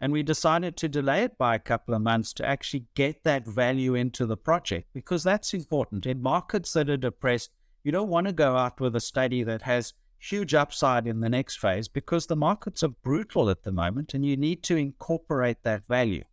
And 0.00 0.12
we 0.12 0.22
decided 0.22 0.76
to 0.76 0.88
delay 0.88 1.24
it 1.24 1.36
by 1.36 1.54
a 1.54 1.60
couple 1.60 1.94
of 1.94 2.02
months 2.02 2.32
to 2.34 2.46
actually 2.46 2.86
get 2.94 3.24
that 3.24 3.46
value 3.46 3.94
into 3.94 4.26
the 4.26 4.36
project 4.36 4.88
because 4.94 5.24
that's 5.24 5.54
important. 5.54 6.06
In 6.06 6.22
markets 6.22 6.72
that 6.74 6.88
are 6.88 6.96
depressed, 6.96 7.50
you 7.82 7.90
don't 7.90 8.08
want 8.08 8.26
to 8.26 8.32
go 8.32 8.56
out 8.56 8.80
with 8.80 8.94
a 8.94 9.00
study 9.00 9.42
that 9.42 9.62
has 9.62 9.94
huge 10.18 10.54
upside 10.54 11.06
in 11.06 11.20
the 11.20 11.28
next 11.28 11.56
phase 11.56 11.88
because 11.88 12.26
the 12.26 12.36
markets 12.36 12.82
are 12.82 12.88
brutal 12.88 13.50
at 13.50 13.62
the 13.62 13.72
moment 13.72 14.14
and 14.14 14.24
you 14.24 14.36
need 14.36 14.62
to 14.64 14.76
incorporate 14.76 15.62
that 15.62 15.86
value. 15.86 16.24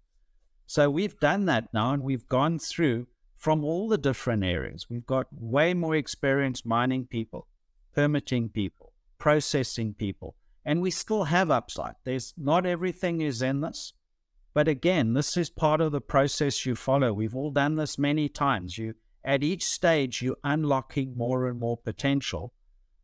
So 0.68 0.90
we've 0.90 1.20
done 1.20 1.46
that 1.46 1.74
now 1.74 1.94
and 1.94 2.04
we've 2.04 2.28
gone 2.28 2.60
through 2.60 3.08
from 3.38 3.64
all 3.64 3.88
the 3.88 3.98
different 3.98 4.44
areas. 4.44 4.88
We've 4.90 5.06
got 5.06 5.28
way 5.32 5.74
more 5.74 5.96
experienced 5.96 6.66
mining 6.66 7.06
people, 7.06 7.48
permitting 7.94 8.50
people, 8.50 8.94
processing 9.20 9.94
people, 9.94 10.36
and 10.66 10.82
we 10.82 10.92
still 10.92 11.26
have 11.26 11.52
upside. 11.52 11.96
There's 12.04 12.34
not 12.38 12.66
everything 12.66 13.22
is 13.22 13.42
in 13.42 13.62
this. 13.62 13.94
But 14.54 14.68
again, 14.68 15.14
this 15.14 15.38
is 15.38 15.50
part 15.50 15.82
of 15.82 15.92
the 15.92 16.02
process 16.02 16.66
you 16.66 16.76
follow. 16.76 17.14
We've 17.14 17.36
all 17.36 17.52
done 17.52 17.76
this 17.76 18.00
many 18.00 18.30
times. 18.30 18.78
You 18.78 18.96
at 19.24 19.44
each 19.44 19.66
stage 19.66 20.22
you're 20.22 20.38
unlocking 20.44 21.16
more 21.18 21.48
and 21.48 21.60
more 21.60 21.78
potential. 21.78 22.54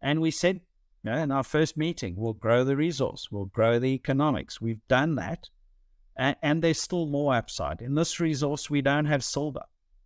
And 0.01 0.21
we 0.21 0.31
said 0.31 0.61
you 1.03 1.11
know, 1.11 1.17
in 1.17 1.31
our 1.31 1.43
first 1.43 1.77
meeting, 1.77 2.15
we'll 2.15 2.33
grow 2.33 2.63
the 2.63 2.75
resource, 2.75 3.29
we'll 3.31 3.45
grow 3.45 3.79
the 3.79 3.93
economics. 3.93 4.61
We've 4.61 4.87
done 4.87 5.15
that. 5.15 5.49
And, 6.15 6.35
and 6.41 6.61
there's 6.61 6.79
still 6.79 7.07
more 7.07 7.33
upside. 7.33 7.81
In 7.81 7.95
this 7.95 8.19
resource, 8.19 8.69
we 8.69 8.81
don't 8.81 9.05
have 9.05 9.23
silver. 9.23 9.63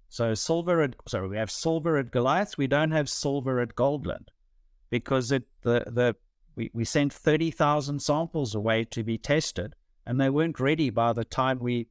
So 0.10 0.34
silver 0.34 0.82
at 0.82 0.96
sorry, 1.08 1.28
we 1.28 1.38
have 1.38 1.52
silver 1.52 1.98
at 1.98 2.12
Goliath, 2.12 2.58
we 2.58 2.68
don't 2.68 2.92
have 2.92 3.10
silver 3.10 3.60
at 3.60 3.76
Goldlund. 3.76 4.28
Because 4.90 5.32
it 5.32 5.44
the 5.62 5.84
the 5.88 6.16
we, 6.56 6.72
we 6.74 6.86
sent 6.86 7.14
thirty 7.14 7.52
thousand 7.52 8.02
samples 8.02 8.56
away 8.56 8.84
to 8.86 9.04
be 9.04 9.18
tested 9.18 9.76
and 10.06 10.20
they 10.20 10.30
weren't 10.30 10.60
ready 10.60 10.90
by 10.90 11.14
the 11.14 11.26
time 11.26 11.60
we 11.60 11.88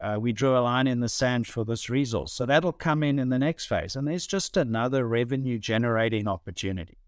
uh, 0.00 0.18
we 0.20 0.32
drew 0.32 0.56
a 0.56 0.60
line 0.60 0.86
in 0.86 1.00
the 1.00 1.08
sand 1.08 1.46
for 1.46 1.64
this 1.64 1.88
resource. 1.88 2.32
So 2.32 2.44
that'll 2.44 2.72
come 2.72 3.02
in 3.02 3.18
in 3.18 3.28
the 3.28 3.38
next 3.38 3.66
phase, 3.66 3.96
and 3.96 4.06
there's 4.06 4.26
just 4.26 4.56
another 4.56 5.06
revenue 5.06 5.58
generating 5.58 6.26
opportunity. 6.26 6.98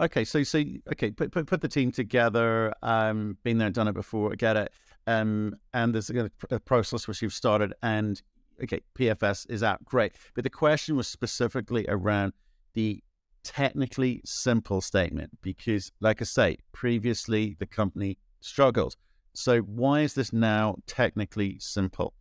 Okay, 0.00 0.24
so 0.24 0.42
so 0.42 0.62
okay, 0.92 1.10
put 1.10 1.30
put, 1.30 1.46
put 1.46 1.60
the 1.60 1.68
team 1.68 1.92
together. 1.92 2.74
Um, 2.82 3.38
been 3.44 3.58
there, 3.58 3.70
done 3.70 3.88
it 3.88 3.94
before, 3.94 4.34
get 4.36 4.56
it. 4.56 4.72
Um, 5.06 5.56
and 5.74 5.94
there's 5.94 6.10
a, 6.10 6.30
a 6.50 6.60
process 6.60 7.08
which 7.08 7.22
you've 7.22 7.32
started, 7.32 7.74
and 7.82 8.20
okay, 8.62 8.80
PFS 8.96 9.48
is 9.50 9.62
out, 9.62 9.84
great. 9.84 10.12
But 10.34 10.44
the 10.44 10.50
question 10.50 10.96
was 10.96 11.08
specifically 11.08 11.86
around 11.88 12.32
the 12.74 13.02
technically 13.42 14.20
simple 14.24 14.80
statement 14.80 15.38
because, 15.42 15.92
like 16.00 16.20
I 16.20 16.24
say, 16.24 16.58
previously 16.72 17.56
the 17.58 17.66
company 17.66 18.18
struggled. 18.40 18.96
So 19.34 19.60
why 19.60 20.00
is 20.00 20.14
this 20.14 20.32
now 20.32 20.76
technically 20.86 21.58
simple? 21.58 22.14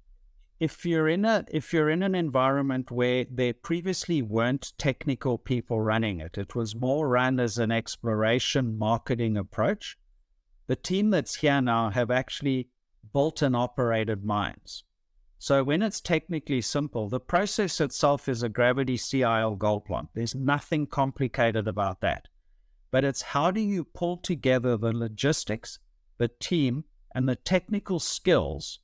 If 0.60 0.86
you're 0.86 1.08
in 1.08 1.26
a 1.26 1.44
if 1.52 1.74
you're 1.74 1.90
in 1.90 2.04
an 2.04 2.14
environment 2.14 2.92
where 2.92 3.26
there 3.30 3.54
previously 3.54 4.22
weren't 4.22 4.74
technical 4.78 5.40
people 5.40 5.82
running 5.82 6.20
it, 6.20 6.38
it 6.38 6.56
was 6.56 6.76
more 6.76 7.10
run 7.10 7.40
as 7.40 7.58
an 7.58 7.72
exploration 7.72 8.78
marketing 8.78 9.38
approach. 9.38 9.98
The 10.68 10.76
team 10.76 11.10
that's 11.10 11.38
here 11.38 11.62
now 11.62 11.90
have 11.90 12.12
actually 12.12 12.70
built 13.12 13.42
and 13.42 13.56
operated 13.56 14.24
mines. 14.24 14.84
So 15.42 15.64
when 15.64 15.82
it's 15.82 16.00
technically 16.00 16.62
simple, 16.62 17.10
the 17.10 17.20
process 17.20 17.82
itself 17.82 18.30
is 18.30 18.44
a 18.44 18.48
gravity 18.48 18.96
CIL 18.96 19.56
gold 19.56 19.86
plant. 19.86 20.10
There's 20.14 20.36
nothing 20.36 20.86
complicated 20.86 21.68
about 21.68 22.02
that. 22.02 22.28
But 22.92 23.04
it's 23.04 23.24
how 23.24 23.50
do 23.50 23.60
you 23.60 23.84
pull 23.84 24.18
together 24.18 24.78
the 24.78 24.94
logistics, 24.94 25.80
the 26.20 26.28
team, 26.28 26.84
and 27.16 27.28
the 27.28 27.38
technical 27.38 28.00
skills 28.00 28.82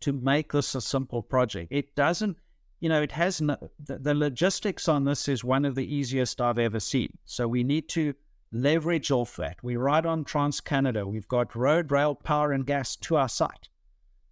to 0.00 0.12
make 0.12 0.52
this 0.52 0.74
a 0.74 0.82
simple 0.82 1.22
project. 1.22 1.68
It 1.72 1.94
doesn't, 1.94 2.36
you 2.78 2.90
know, 2.90 3.00
it 3.00 3.12
has 3.12 3.40
no, 3.40 3.56
the, 3.82 3.96
the 3.96 4.14
logistics 4.14 4.88
on 4.88 5.06
this 5.06 5.28
is 5.28 5.44
one 5.44 5.64
of 5.64 5.76
the 5.76 5.94
easiest 5.94 6.42
I've 6.42 6.58
ever 6.58 6.78
seen. 6.78 7.16
So 7.24 7.48
we 7.48 7.64
need 7.64 7.88
to 7.90 8.12
leverage 8.52 9.10
off 9.10 9.34
that. 9.36 9.56
We're 9.62 9.80
right 9.80 10.04
on 10.04 10.24
Trans 10.24 10.60
Canada. 10.60 11.06
We've 11.06 11.26
got 11.26 11.56
road, 11.56 11.90
rail, 11.90 12.14
power, 12.14 12.52
and 12.52 12.66
gas 12.66 12.96
to 12.96 13.16
our 13.16 13.30
site. 13.30 13.70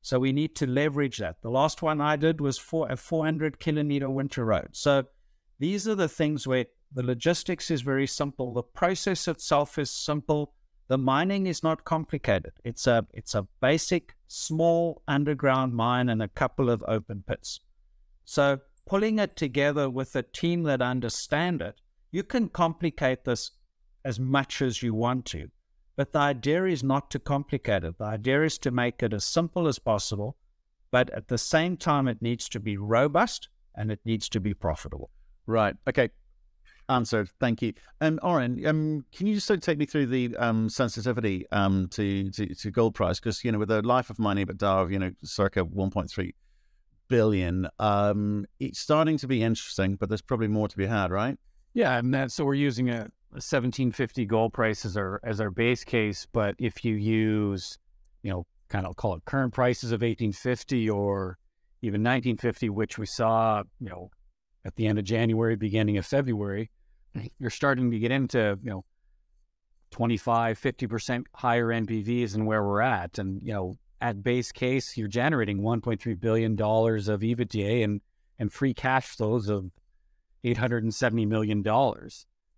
So 0.04 0.18
we 0.18 0.32
need 0.32 0.54
to 0.56 0.66
leverage 0.66 1.16
that. 1.16 1.40
The 1.40 1.48
last 1.48 1.80
one 1.80 2.02
I 2.02 2.16
did 2.16 2.38
was 2.38 2.58
for 2.58 2.86
a 2.90 2.96
400 2.96 3.58
kilometer 3.58 4.10
winter 4.10 4.44
road. 4.44 4.68
So 4.72 5.04
these 5.58 5.88
are 5.88 5.94
the 5.94 6.10
things 6.10 6.46
where 6.46 6.66
the 6.92 7.02
logistics 7.02 7.70
is 7.70 7.80
very 7.80 8.06
simple. 8.06 8.52
The 8.52 8.62
process 8.62 9.26
itself 9.26 9.78
is 9.78 9.90
simple. 9.90 10.52
The 10.88 10.98
mining 10.98 11.46
is 11.46 11.62
not 11.62 11.86
complicated. 11.86 12.52
It's 12.64 12.86
a 12.86 13.06
it's 13.14 13.34
a 13.34 13.46
basic 13.62 14.14
small 14.28 15.00
underground 15.08 15.72
mine 15.72 16.10
and 16.10 16.22
a 16.22 16.28
couple 16.28 16.68
of 16.68 16.84
open 16.86 17.24
pits. 17.26 17.60
So 18.26 18.60
pulling 18.84 19.18
it 19.18 19.36
together 19.36 19.88
with 19.88 20.14
a 20.16 20.22
team 20.22 20.64
that 20.64 20.82
understand 20.82 21.62
it, 21.62 21.80
you 22.10 22.24
can 22.24 22.50
complicate 22.50 23.24
this 23.24 23.52
as 24.04 24.20
much 24.20 24.60
as 24.60 24.82
you 24.82 24.92
want 24.92 25.24
to. 25.26 25.48
But 25.96 26.12
the 26.12 26.18
idea 26.18 26.64
is 26.64 26.82
not 26.82 27.10
to 27.12 27.18
complicate 27.18 27.84
it. 27.84 27.98
The 27.98 28.04
idea 28.04 28.42
is 28.42 28.58
to 28.58 28.70
make 28.70 29.02
it 29.02 29.12
as 29.12 29.24
simple 29.24 29.68
as 29.68 29.78
possible, 29.78 30.36
but 30.90 31.10
at 31.10 31.28
the 31.28 31.38
same 31.38 31.76
time 31.76 32.08
it 32.08 32.20
needs 32.20 32.48
to 32.50 32.60
be 32.60 32.76
robust 32.76 33.48
and 33.76 33.90
it 33.90 34.00
needs 34.04 34.28
to 34.30 34.40
be 34.40 34.54
profitable. 34.54 35.10
Right. 35.46 35.76
Okay 35.88 36.10
answered. 36.88 37.30
Thank 37.40 37.62
you. 37.62 37.72
And 38.00 38.18
um, 38.22 38.30
Oren, 38.30 38.66
um, 38.66 39.04
can 39.12 39.26
you 39.26 39.34
just 39.34 39.46
sort 39.46 39.58
of 39.58 39.62
take 39.62 39.78
me 39.78 39.86
through 39.86 40.06
the 40.06 40.36
um, 40.36 40.68
sensitivity 40.68 41.46
um, 41.52 41.88
to, 41.88 42.30
to, 42.30 42.54
to 42.54 42.70
gold 42.70 42.94
price? 42.94 43.20
Because 43.20 43.44
you 43.44 43.52
know, 43.52 43.58
with 43.58 43.70
a 43.70 43.82
life 43.82 44.10
of 44.10 44.18
mine 44.18 44.36
EBITDA 44.36 44.82
of 44.82 44.92
you 44.92 44.98
know 44.98 45.12
circa 45.22 45.64
1.3 45.64 46.34
billion, 47.08 47.68
um, 47.78 48.46
it's 48.60 48.78
starting 48.78 49.18
to 49.18 49.26
be 49.26 49.42
interesting, 49.42 49.96
but 49.96 50.08
there's 50.08 50.22
probably 50.22 50.48
more 50.48 50.68
to 50.68 50.76
be 50.76 50.86
had, 50.86 51.10
right? 51.10 51.38
Yeah, 51.72 51.98
and 51.98 52.14
that 52.14 52.30
so 52.30 52.44
we're 52.44 52.54
using 52.54 52.90
a, 52.90 53.02
a 53.04 53.10
1750 53.34 54.26
gold 54.26 54.52
price 54.52 54.84
as 54.84 54.96
our 54.96 55.20
as 55.24 55.40
our 55.40 55.50
base 55.50 55.84
case, 55.84 56.26
but 56.32 56.54
if 56.58 56.84
you 56.84 56.94
use, 56.94 57.78
you 58.22 58.30
know, 58.30 58.46
kind 58.68 58.86
of 58.86 58.96
call 58.96 59.14
it 59.14 59.24
current 59.24 59.52
prices 59.52 59.92
of 59.92 60.00
1850 60.00 60.90
or 60.90 61.38
even 61.82 62.00
1950, 62.00 62.70
which 62.70 62.98
we 62.98 63.06
saw, 63.06 63.62
you 63.80 63.88
know, 63.88 64.10
at 64.64 64.76
the 64.76 64.86
end 64.86 64.98
of 64.98 65.04
January, 65.04 65.56
beginning 65.56 65.98
of 65.98 66.06
February, 66.06 66.70
mm-hmm. 67.16 67.26
you're 67.38 67.50
starting 67.50 67.90
to 67.90 67.98
get 67.98 68.10
into, 68.10 68.58
you 68.62 68.70
know, 68.70 68.84
25, 69.90 70.58
50% 70.58 71.24
higher 71.34 71.66
NPVs 71.68 72.32
than 72.32 72.46
where 72.46 72.64
we're 72.64 72.80
at. 72.80 73.18
And, 73.18 73.40
you 73.42 73.52
know, 73.52 73.74
at 74.00 74.22
base 74.22 74.50
case, 74.50 74.96
you're 74.96 75.08
generating 75.08 75.60
$1.3 75.60 76.20
billion 76.20 76.52
of 76.52 76.58
EBITDA 76.58 77.84
and, 77.84 78.00
and 78.38 78.52
free 78.52 78.74
cash 78.74 79.06
flows 79.08 79.48
of 79.48 79.70
$870 80.44 81.28
million. 81.28 81.62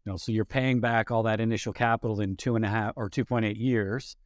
Know, 0.06 0.16
so 0.16 0.30
you're 0.30 0.44
paying 0.44 0.80
back 0.80 1.10
all 1.10 1.24
that 1.24 1.40
initial 1.40 1.72
capital 1.72 2.20
in 2.20 2.36
two 2.36 2.54
and 2.54 2.64
a 2.64 2.68
half 2.68 2.92
or 2.96 3.10
2.8 3.10 3.58
years. 3.58 4.16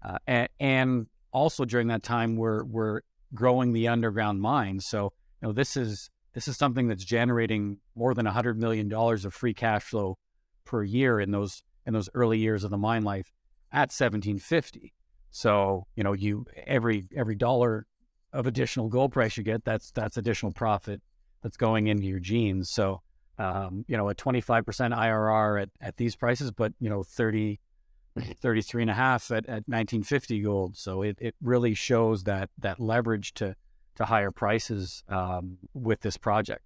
Uh, 0.00 0.18
and, 0.26 0.48
and 0.60 1.06
also 1.32 1.64
during 1.64 1.88
that 1.88 2.04
time, 2.04 2.36
we're, 2.36 2.62
we're 2.62 3.00
growing 3.34 3.72
the 3.72 3.88
underground 3.88 4.40
mine. 4.40 4.78
So, 4.78 5.12
you 5.42 5.48
know, 5.48 5.52
this 5.52 5.76
is 5.76 6.08
this 6.34 6.48
is 6.48 6.56
something 6.56 6.88
that's 6.88 7.04
generating 7.04 7.78
more 7.94 8.12
than 8.12 8.26
$100 8.26 8.56
million 8.56 8.92
of 8.92 9.32
free 9.32 9.54
cash 9.54 9.84
flow 9.84 10.18
per 10.64 10.82
year 10.82 11.20
in 11.20 11.30
those 11.30 11.62
in 11.86 11.92
those 11.92 12.08
early 12.14 12.38
years 12.38 12.64
of 12.64 12.70
the 12.70 12.78
mine 12.78 13.04
life 13.04 13.32
at 13.70 13.92
1750 13.92 14.94
so 15.30 15.86
you 15.94 16.02
know 16.02 16.12
you 16.12 16.46
every 16.66 17.06
every 17.14 17.34
dollar 17.34 17.86
of 18.32 18.46
additional 18.46 18.88
gold 18.88 19.12
price 19.12 19.36
you 19.36 19.42
get 19.42 19.64
that's 19.64 19.90
that's 19.90 20.16
additional 20.16 20.52
profit 20.52 21.02
that's 21.42 21.58
going 21.58 21.88
into 21.88 22.04
your 22.04 22.18
jeans 22.18 22.70
so 22.70 23.02
um, 23.38 23.84
you 23.88 23.96
know 23.96 24.08
a 24.08 24.14
25% 24.14 24.64
irr 24.64 25.62
at, 25.62 25.68
at 25.80 25.96
these 25.96 26.14
prices 26.16 26.50
but 26.50 26.72
you 26.80 26.88
know 26.88 27.02
30 27.02 27.60
33 28.40 28.82
and 28.82 28.90
a 28.90 28.94
half 28.94 29.30
at, 29.30 29.44
at 29.46 29.66
1950 29.66 30.40
gold 30.40 30.76
so 30.76 31.02
it, 31.02 31.18
it 31.20 31.34
really 31.42 31.74
shows 31.74 32.24
that 32.24 32.50
that 32.58 32.78
leverage 32.78 33.34
to 33.34 33.56
to 33.96 34.04
higher 34.04 34.30
prices 34.30 35.02
um, 35.08 35.58
with 35.72 36.00
this 36.00 36.16
project. 36.16 36.62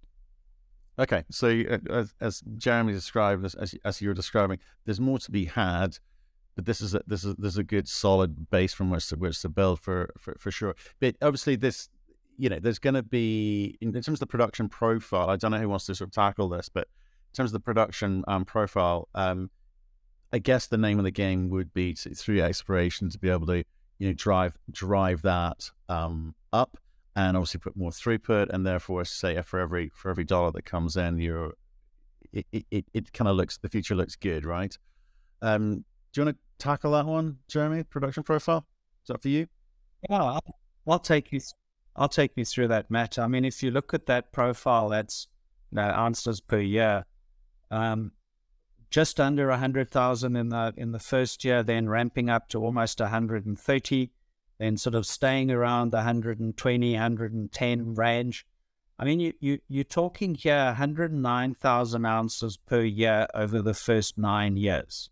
Okay, 0.97 1.23
so 1.31 1.47
uh, 1.47 1.77
as, 1.89 2.13
as, 2.19 2.43
Jeremy 2.57 2.91
described, 2.91 3.45
as, 3.45 3.55
as, 3.55 3.75
as 3.85 4.01
you're 4.01 4.13
describing, 4.13 4.59
there's 4.85 4.99
more 4.99 5.19
to 5.19 5.31
be 5.31 5.45
had, 5.45 5.97
but 6.55 6.65
this 6.65 6.81
is 6.81 6.93
a, 6.93 7.01
this 7.07 7.23
is 7.23 7.35
this 7.35 7.53
is 7.53 7.57
a 7.57 7.63
good 7.63 7.87
solid 7.87 8.49
base 8.49 8.73
from 8.73 8.89
which 8.89 9.07
to 9.07 9.15
which 9.15 9.41
to 9.41 9.49
build 9.49 9.79
for 9.79 10.13
for, 10.17 10.35
for 10.37 10.51
sure. 10.51 10.75
But 10.99 11.15
obviously, 11.21 11.55
this 11.55 11.87
you 12.39 12.49
know, 12.49 12.57
there's 12.59 12.79
going 12.79 12.93
to 12.93 13.03
be 13.03 13.77
in, 13.81 13.91
terms 13.91 14.07
of 14.07 14.19
the 14.19 14.25
production 14.25 14.69
profile. 14.69 15.29
I 15.29 15.35
don't 15.35 15.51
know 15.51 15.59
who 15.59 15.67
wants 15.67 15.85
to 15.87 15.95
sort 15.95 16.07
of 16.07 16.13
tackle 16.13 16.47
this, 16.47 16.69
but 16.69 16.87
in 17.31 17.35
terms 17.35 17.49
of 17.49 17.53
the 17.53 17.59
production 17.59 18.23
um, 18.27 18.45
profile, 18.45 19.09
um, 19.13 19.51
I 20.31 20.39
guess 20.39 20.65
the 20.65 20.77
name 20.77 20.99
of 20.99 21.03
the 21.03 21.11
game 21.11 21.49
would 21.49 21.73
be 21.73 21.93
to, 21.95 22.15
through 22.15 22.41
exploration 22.41 23.09
to 23.09 23.19
be 23.19 23.29
able 23.29 23.47
to 23.47 23.63
you 23.97 24.07
know 24.07 24.13
drive 24.13 24.57
drive 24.71 25.21
that 25.23 25.69
um, 25.89 26.33
up 26.53 26.77
and 27.15 27.35
obviously 27.35 27.59
put 27.59 27.75
more 27.75 27.91
throughput, 27.91 28.49
and 28.49 28.65
therefore, 28.65 29.03
say 29.03 29.41
for 29.41 29.59
every 29.59 29.89
for 29.89 30.09
every 30.09 30.23
dollar 30.23 30.51
that 30.51 30.63
comes 30.63 30.95
in, 30.95 31.19
you're 31.19 31.53
it 32.31 32.45
it, 32.51 32.85
it 32.93 33.11
kind 33.11 33.27
of 33.27 33.35
looks 33.35 33.57
the 33.57 33.67
future 33.67 33.95
looks 33.95 34.15
good, 34.15 34.45
right? 34.45 34.77
Um, 35.41 35.83
do 36.13 36.21
you 36.21 36.25
want 36.25 36.37
to 36.37 36.63
tackle 36.63 36.91
that 36.91 37.05
one, 37.05 37.39
Jeremy? 37.49 37.83
Production 37.83 38.23
profile 38.23 38.65
is 39.03 39.07
that 39.07 39.21
for 39.21 39.27
you? 39.27 39.47
Yeah, 40.09 40.23
I'll, 40.23 40.55
I'll 40.87 40.99
take 40.99 41.31
you. 41.31 41.41
I'll 41.99 42.07
take 42.07 42.31
you 42.37 42.45
through 42.45 42.69
that, 42.69 42.89
Matt. 42.89 43.19
I 43.19 43.27
mean, 43.27 43.43
if 43.43 43.61
you 43.61 43.71
look 43.71 43.93
at 43.93 44.05
that 44.05 44.31
profile, 44.31 44.87
that's 44.87 45.27
you 45.69 45.75
know, 45.75 45.89
ounces 45.89 46.39
per 46.39 46.59
year. 46.59 47.05
Um, 47.69 48.13
just 48.89 49.19
under 49.19 49.49
100,000 49.49 50.35
in 50.37 50.47
the 50.47 50.73
in 50.77 50.93
the 50.93 50.99
first 50.99 51.43
year, 51.43 51.61
then 51.61 51.89
ramping 51.89 52.29
up 52.29 52.47
to 52.49 52.63
almost 52.63 53.01
130, 53.01 54.11
then 54.59 54.77
sort 54.77 54.95
of 54.95 55.05
staying 55.05 55.51
around 55.51 55.91
the 55.91 55.97
120, 55.97 56.93
110 56.93 57.93
range. 57.95 58.47
I 58.97 59.03
mean, 59.03 59.19
you, 59.19 59.33
you, 59.41 59.59
you're 59.67 59.83
talking 59.83 60.35
here 60.35 60.65
109,000 60.65 62.05
ounces 62.05 62.55
per 62.55 62.81
year 62.81 63.27
over 63.33 63.61
the 63.61 63.73
first 63.73 64.17
nine 64.17 64.55
years. 64.55 65.09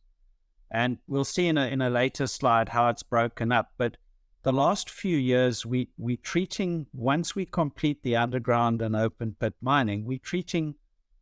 And 0.72 1.00
we'll 1.06 1.25
see 1.25 1.48
in 1.48 1.58
a, 1.58 1.67
in 1.67 1.82
a 1.82 1.89
later 1.89 2.27
slide 2.27 2.70
how 2.70 2.88
it's 2.89 3.03
broken 3.03 3.51
up. 3.51 3.72
But 3.77 3.98
the 4.47 4.53
last 4.53 4.89
few 4.89 5.17
years, 5.17 5.65
we, 5.65 5.89
we're 5.97 6.15
treating, 6.23 6.85
once 6.93 7.35
we 7.35 7.45
complete 7.45 8.01
the 8.01 8.15
underground 8.15 8.81
and 8.81 8.95
open 8.95 9.35
pit 9.37 9.53
mining, 9.61 10.05
we're 10.05 10.17
treating 10.19 10.73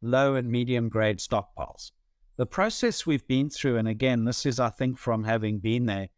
low 0.04 0.36
and 0.36 0.48
medium 0.48 0.90
grade 0.90 1.18
stockpiles. 1.18 1.90
The 2.38 2.46
process 2.46 3.08
we've 3.08 3.28
been 3.28 3.50
through, 3.50 3.78
and 3.78 3.88
again, 3.88 4.26
this 4.26 4.46
is, 4.46 4.60
I 4.60 4.70
think, 4.70 5.00
from 5.00 5.24
having 5.24 5.58
been 5.58 5.88
there, 5.88 6.10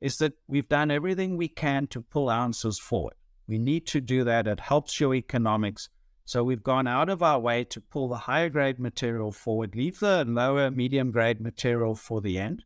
is 0.00 0.16
that 0.16 0.32
we've 0.48 0.66
done 0.66 0.90
everything 0.90 1.36
we 1.36 1.48
can 1.48 1.86
to 1.88 2.00
pull 2.00 2.30
ounces 2.30 2.78
forward. 2.78 3.16
We 3.46 3.58
need 3.58 3.86
to 3.88 4.00
do 4.00 4.24
that. 4.24 4.46
It 4.46 4.60
helps 4.60 4.98
your 4.98 5.14
economics. 5.14 5.90
So 6.24 6.42
we've 6.42 6.62
gone 6.62 6.86
out 6.86 7.10
of 7.10 7.22
our 7.22 7.40
way 7.40 7.64
to 7.64 7.80
pull 7.82 8.08
the 8.08 8.16
higher 8.16 8.48
grade 8.48 8.78
material 8.78 9.32
forward, 9.32 9.76
leave 9.76 10.00
the 10.00 10.24
lower 10.24 10.70
medium 10.70 11.10
grade 11.10 11.42
material 11.42 11.94
for 11.94 12.22
the 12.22 12.38
end. 12.38 12.64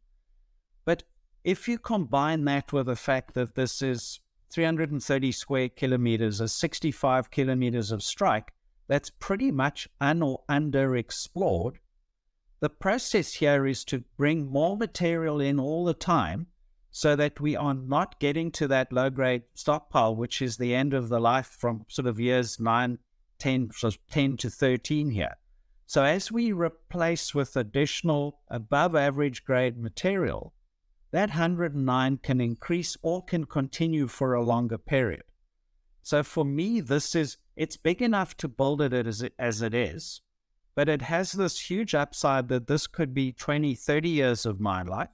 If 1.48 1.66
you 1.66 1.78
combine 1.78 2.44
that 2.44 2.74
with 2.74 2.88
the 2.88 2.94
fact 2.94 3.32
that 3.32 3.54
this 3.54 3.80
is 3.80 4.20
330 4.50 5.32
square 5.32 5.70
kilometers, 5.70 6.42
or 6.42 6.48
65 6.48 7.30
kilometers 7.30 7.90
of 7.90 8.02
strike, 8.02 8.52
that's 8.86 9.08
pretty 9.08 9.50
much 9.50 9.88
un 9.98 10.20
or 10.20 10.42
underexplored. 10.50 11.76
The 12.60 12.68
process 12.68 13.32
here 13.32 13.66
is 13.66 13.82
to 13.84 14.04
bring 14.18 14.50
more 14.50 14.76
material 14.76 15.40
in 15.40 15.58
all 15.58 15.86
the 15.86 15.94
time 15.94 16.48
so 16.90 17.16
that 17.16 17.40
we 17.40 17.56
are 17.56 17.72
not 17.72 18.20
getting 18.20 18.50
to 18.50 18.68
that 18.68 18.92
low 18.92 19.08
grade 19.08 19.44
stockpile, 19.54 20.14
which 20.14 20.42
is 20.42 20.58
the 20.58 20.74
end 20.74 20.92
of 20.92 21.08
the 21.08 21.18
life 21.18 21.46
from 21.46 21.86
sort 21.88 22.08
of 22.08 22.20
years 22.20 22.60
9, 22.60 22.98
10, 23.38 23.70
so 23.74 23.90
10 24.10 24.36
to 24.36 24.50
13 24.50 25.12
here. 25.12 25.38
So 25.86 26.04
as 26.04 26.30
we 26.30 26.52
replace 26.52 27.34
with 27.34 27.56
additional 27.56 28.40
above 28.50 28.94
average 28.94 29.46
grade 29.46 29.78
material, 29.78 30.52
that 31.10 31.30
109 31.30 32.18
can 32.18 32.40
increase 32.40 32.96
or 33.02 33.24
can 33.24 33.44
continue 33.44 34.06
for 34.06 34.34
a 34.34 34.44
longer 34.44 34.78
period. 34.78 35.22
So 36.02 36.22
for 36.22 36.44
me, 36.44 36.80
this 36.80 37.14
is, 37.14 37.36
it's 37.56 37.76
big 37.76 38.02
enough 38.02 38.36
to 38.38 38.48
build 38.48 38.80
it 38.82 38.92
as 38.92 39.22
it, 39.22 39.34
as 39.38 39.62
it 39.62 39.74
is, 39.74 40.20
but 40.74 40.88
it 40.88 41.02
has 41.02 41.32
this 41.32 41.70
huge 41.70 41.94
upside 41.94 42.48
that 42.48 42.66
this 42.66 42.86
could 42.86 43.12
be 43.12 43.32
20, 43.32 43.74
30 43.74 44.08
years 44.08 44.46
of 44.46 44.60
my 44.60 44.82
life. 44.82 45.10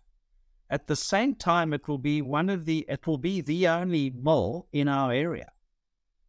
At 0.70 0.86
the 0.86 0.96
same 0.96 1.34
time, 1.34 1.72
it 1.72 1.86
will 1.86 1.98
be 1.98 2.22
one 2.22 2.48
of 2.48 2.64
the, 2.64 2.84
it 2.88 3.06
will 3.06 3.18
be 3.18 3.40
the 3.40 3.68
only 3.68 4.10
mill 4.10 4.66
in 4.72 4.88
our 4.88 5.12
area. 5.12 5.52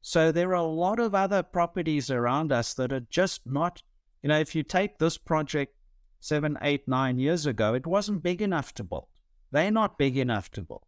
So 0.01 0.31
there 0.31 0.50
are 0.50 0.53
a 0.53 0.63
lot 0.63 1.00
of 1.00 1.15
other 1.15 1.41
properties 1.41 2.12
around 2.12 2.51
us 2.51 2.75
that 2.75 2.93
are 2.93 3.07
just 3.10 3.41
not, 3.48 3.81
you 4.22 4.29
know, 4.29 4.39
if 4.39 4.53
you 4.53 4.62
take 4.62 5.00
this 5.00 5.17
project 5.17 5.75
seven, 6.19 6.57
eight, 6.62 6.88
nine 6.88 7.17
years 7.17 7.45
ago, 7.45 7.74
it 7.74 7.88
wasn't 7.88 8.22
big 8.22 8.41
enough 8.41 8.74
to 8.75 8.84
build. 8.84 9.07
They're 9.52 9.72
not 9.72 9.98
big 9.98 10.18
enough 10.18 10.52
to 10.52 10.62
build. 10.62 10.84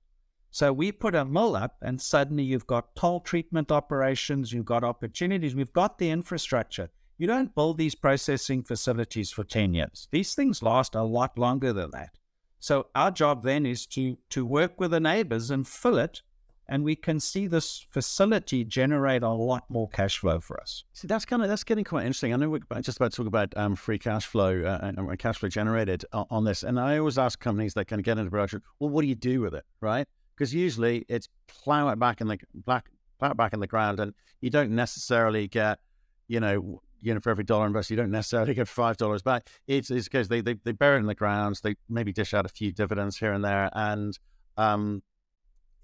So 0.50 0.74
we 0.74 0.92
put 0.92 1.14
a 1.14 1.26
mill 1.26 1.56
up, 1.56 1.78
and 1.82 2.02
suddenly 2.02 2.44
you've 2.44 2.68
got 2.68 2.96
toll 2.96 3.20
treatment 3.20 3.72
operations, 3.72 4.52
you've 4.52 4.66
got 4.66 4.84
opportunities, 4.84 5.56
we've 5.56 5.74
got 5.74 5.98
the 5.98 6.10
infrastructure. 6.10 6.90
You 7.18 7.28
don't 7.28 7.56
build 7.56 7.78
these 7.78 7.96
processing 7.96 8.64
facilities 8.64 9.32
for 9.32 9.44
10 9.44 9.74
years. 9.74 10.08
These 10.12 10.36
things 10.36 10.62
last 10.64 10.96
a 10.96 11.04
lot 11.04 11.38
longer 11.38 11.74
than 11.74 11.92
that. 11.92 12.18
So 12.60 12.88
our 12.96 13.12
job 13.12 13.44
then 13.44 13.66
is 13.66 13.86
to 13.88 14.18
to 14.30 14.46
work 14.46 14.80
with 14.80 14.92
the 14.92 15.00
neighbors 15.00 15.52
and 15.52 15.68
fill 15.68 15.98
it 15.98 16.22
and 16.70 16.84
we 16.84 16.96
can 16.96 17.20
see 17.20 17.48
this 17.48 17.86
facility 17.90 18.64
generate 18.64 19.24
a 19.24 19.30
lot 19.30 19.64
more 19.70 19.88
cash 19.90 20.18
flow 20.18 20.40
for 20.40 20.60
us. 20.60 20.84
See, 20.94 21.08
that's 21.08 21.26
kind 21.26 21.42
of 21.42 21.50
that's 21.50 21.64
getting 21.64 21.84
quite 21.84 22.02
interesting. 22.02 22.34
I 22.34 22.38
know 22.38 22.50
we're 22.50 22.82
just 22.82 22.98
about 22.98 23.12
to 23.12 23.18
talk 23.18 23.28
about 23.28 23.56
um, 23.56 23.76
free 23.76 24.00
cash 24.00 24.26
flow 24.26 24.64
uh, 24.64 24.80
and 24.82 25.20
cash 25.20 25.38
flow 25.38 25.50
generated 25.50 26.06
on, 26.12 26.26
on, 26.30 26.44
this, 26.44 26.64
and 26.64 26.80
I 26.80 26.98
always 26.98 27.18
ask 27.18 27.40
companies 27.40 27.74
that 27.76 27.86
kind 27.86 28.00
of 28.00 28.06
get 28.06 28.18
into 28.18 28.30
production, 28.30 28.62
well, 28.80 28.90
what 28.90 29.02
do 29.02 29.08
you 29.08 29.16
do 29.16 29.42
with 29.42 29.54
it, 29.54 29.64
right? 29.82 30.08
Because 30.36 30.54
usually 30.54 31.06
it's 31.08 31.30
plow 31.48 31.90
it 31.90 32.00
back 32.00 32.22
in 32.22 32.28
the 32.28 32.38
back, 32.54 32.90
plow 33.20 33.32
it 33.32 33.38
back 33.38 33.54
in 33.54 33.60
the 33.60 33.68
ground, 33.68 34.00
and 34.00 34.14
you 34.42 34.50
don't 34.50 34.72
necessarily 34.72 35.48
get, 35.48 35.80
you 36.28 36.40
know, 36.40 36.82
you 37.02 37.14
know, 37.14 37.20
for 37.20 37.30
every 37.30 37.44
dollar 37.44 37.68
invested, 37.68 37.94
you 37.94 37.98
don't 37.98 38.12
necessarily 38.12 38.54
get 38.54 38.68
five 38.68 38.98
dollars 38.98 39.22
back. 39.22 39.48
It's 39.68 39.90
because 39.90 40.28
they, 40.28 40.42
they 40.42 40.56
they 40.64 40.72
bury 40.74 40.98
it 40.98 41.02
in 41.02 41.06
the 41.06 41.16
ground, 41.16 41.60
they 41.64 41.76
maybe 41.88 42.12
dish 42.12 42.34
out 42.34 42.46
a 42.46 42.50
few 42.50 42.72
dividends 42.72 43.18
here 43.18 43.34
and 43.34 43.44
there, 43.44 43.70
and 43.74 44.18
um, 44.58 45.02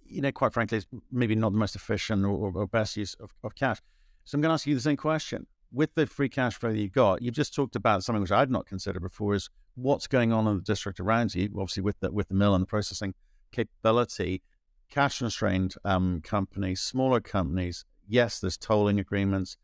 you 0.06 0.22
know, 0.22 0.32
quite 0.32 0.54
frankly, 0.54 0.78
it's 0.78 0.88
maybe 1.12 1.36
not 1.36 1.52
the 1.52 1.58
most 1.58 1.76
efficient 1.76 2.26
or, 2.26 2.52
or 2.54 2.68
best 2.68 2.98
use 2.98 3.16
of, 3.16 3.34
of 3.44 3.56
cash. 3.56 3.80
So 4.26 4.36
I'm 4.36 4.42
going 4.42 4.50
to 4.50 4.54
ask 4.54 4.68
you 4.68 4.76
the 4.76 4.82
same 4.82 4.98
question. 4.98 5.48
With 5.72 5.96
the 5.96 6.06
free 6.06 6.30
cash 6.30 6.56
flow 6.56 6.72
that 6.72 6.78
you've 6.78 6.92
got, 6.92 7.22
you've 7.22 7.34
just 7.34 7.56
talked 7.56 7.76
about 7.76 8.04
something 8.04 8.22
which 8.22 8.32
I'd 8.32 8.52
not 8.52 8.68
considered 8.68 9.02
before 9.02 9.34
is 9.34 9.50
what's 9.76 10.06
going 10.06 10.32
on 10.32 10.48
in 10.48 10.58
the 10.58 10.64
district 10.64 11.00
around 11.00 11.34
you, 11.34 11.50
obviously 11.58 11.82
with 11.82 12.00
the, 12.00 12.12
with 12.12 12.28
the 12.28 12.36
mill 12.36 12.54
and 12.54 12.62
the 12.62 12.68
processing 12.68 13.16
capability, 13.52 14.44
cash 14.92 15.18
constrained 15.18 15.74
um, 15.84 16.22
companies, 16.22 16.80
smaller 16.80 17.20
companies. 17.20 17.86
Yes, 18.08 18.40
there's 18.40 18.58
tolling 18.58 19.00
agreements. 19.00 19.58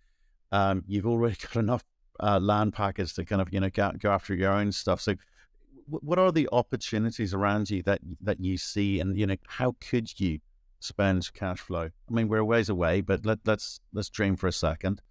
Um, 0.52 0.84
you've 0.88 1.06
already 1.06 1.36
got 1.42 1.58
enough 1.58 1.84
uh, 2.20 2.40
land 2.40 2.74
package 2.74 3.14
to 3.14 3.24
kind 3.24 3.42
of, 3.42 3.54
you 3.54 3.60
know, 3.60 3.70
go, 3.70 3.92
go 4.00 4.12
after 4.12 4.34
your 4.34 4.52
own 4.52 4.72
stuff. 4.72 5.02
So 5.02 5.16
what 5.90 6.20
are 6.20 6.32
the 6.32 6.50
opportunities 6.52 7.34
around 7.34 7.70
you 7.70 7.84
that 7.84 8.02
that 8.22 8.40
you 8.40 8.58
see, 8.58 9.00
and 9.00 9.18
you 9.18 9.28
know 9.28 9.38
how 9.48 9.76
could 9.80 10.20
you 10.20 10.40
spend 10.80 11.32
cash 11.34 11.60
flow? 11.60 11.90
I 12.10 12.14
mean, 12.14 12.28
we're 12.28 12.40
a 12.40 12.46
ways 12.46 12.70
away, 12.70 13.02
but 13.02 13.26
let, 13.26 13.40
let's 13.46 13.80
let's 13.94 14.10
dream 14.10 14.36
for 14.36 14.48
a 14.48 14.52
second. 14.52 15.02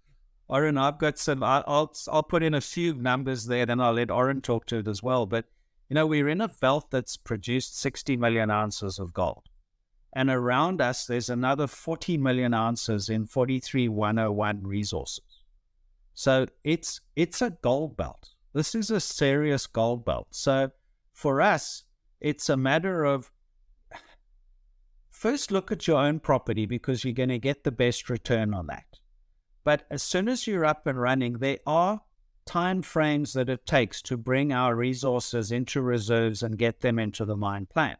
Orin, 0.47 0.77
I've 0.77 0.97
got 0.97 1.19
some. 1.19 1.43
I'll 1.43 1.93
I'll 2.07 2.23
put 2.23 2.43
in 2.43 2.53
a 2.53 2.61
few 2.61 2.95
numbers 2.95 3.45
there, 3.45 3.65
then 3.65 3.79
I'll 3.79 3.93
let 3.93 4.11
Orin 4.11 4.41
talk 4.41 4.65
to 4.67 4.77
it 4.77 4.87
as 4.87 5.03
well. 5.03 5.25
But 5.25 5.45
you 5.89 5.95
know, 5.95 6.07
we're 6.07 6.29
in 6.29 6.41
a 6.41 6.47
belt 6.47 6.89
that's 6.91 7.17
produced 7.17 7.79
60 7.79 8.17
million 8.17 8.49
ounces 8.49 8.99
of 8.99 9.13
gold, 9.13 9.43
and 10.13 10.29
around 10.29 10.81
us 10.81 11.05
there's 11.05 11.29
another 11.29 11.67
40 11.67 12.17
million 12.17 12.53
ounces 12.53 13.09
in 13.09 13.25
43101 13.27 14.63
resources. 14.63 15.23
So 16.13 16.47
it's 16.63 16.99
it's 17.15 17.41
a 17.41 17.51
gold 17.51 17.95
belt. 17.95 18.29
This 18.53 18.73
is 18.73 18.89
a 18.89 18.99
serious 18.99 19.67
gold 19.67 20.05
belt. 20.05 20.27
So 20.31 20.71
for 21.13 21.41
us, 21.41 21.83
it's 22.19 22.49
a 22.49 22.57
matter 22.57 23.03
of 23.03 23.31
first 25.09 25.51
look 25.51 25.71
at 25.71 25.87
your 25.87 25.99
own 25.99 26.19
property 26.19 26.65
because 26.65 27.03
you're 27.03 27.13
going 27.13 27.29
to 27.29 27.39
get 27.39 27.63
the 27.63 27.71
best 27.71 28.09
return 28.09 28.53
on 28.53 28.67
that. 28.67 28.99
But 29.63 29.85
as 29.91 30.01
soon 30.01 30.27
as 30.27 30.47
you're 30.47 30.65
up 30.65 30.87
and 30.87 30.99
running, 30.99 31.33
there 31.33 31.59
are 31.67 32.01
time 32.45 32.81
frames 32.81 33.33
that 33.33 33.49
it 33.49 33.67
takes 33.67 34.01
to 34.01 34.17
bring 34.17 34.51
our 34.51 34.75
resources 34.75 35.51
into 35.51 35.81
reserves 35.81 36.41
and 36.41 36.57
get 36.57 36.81
them 36.81 36.97
into 36.97 37.25
the 37.25 37.37
mine 37.37 37.67
plan. 37.67 37.97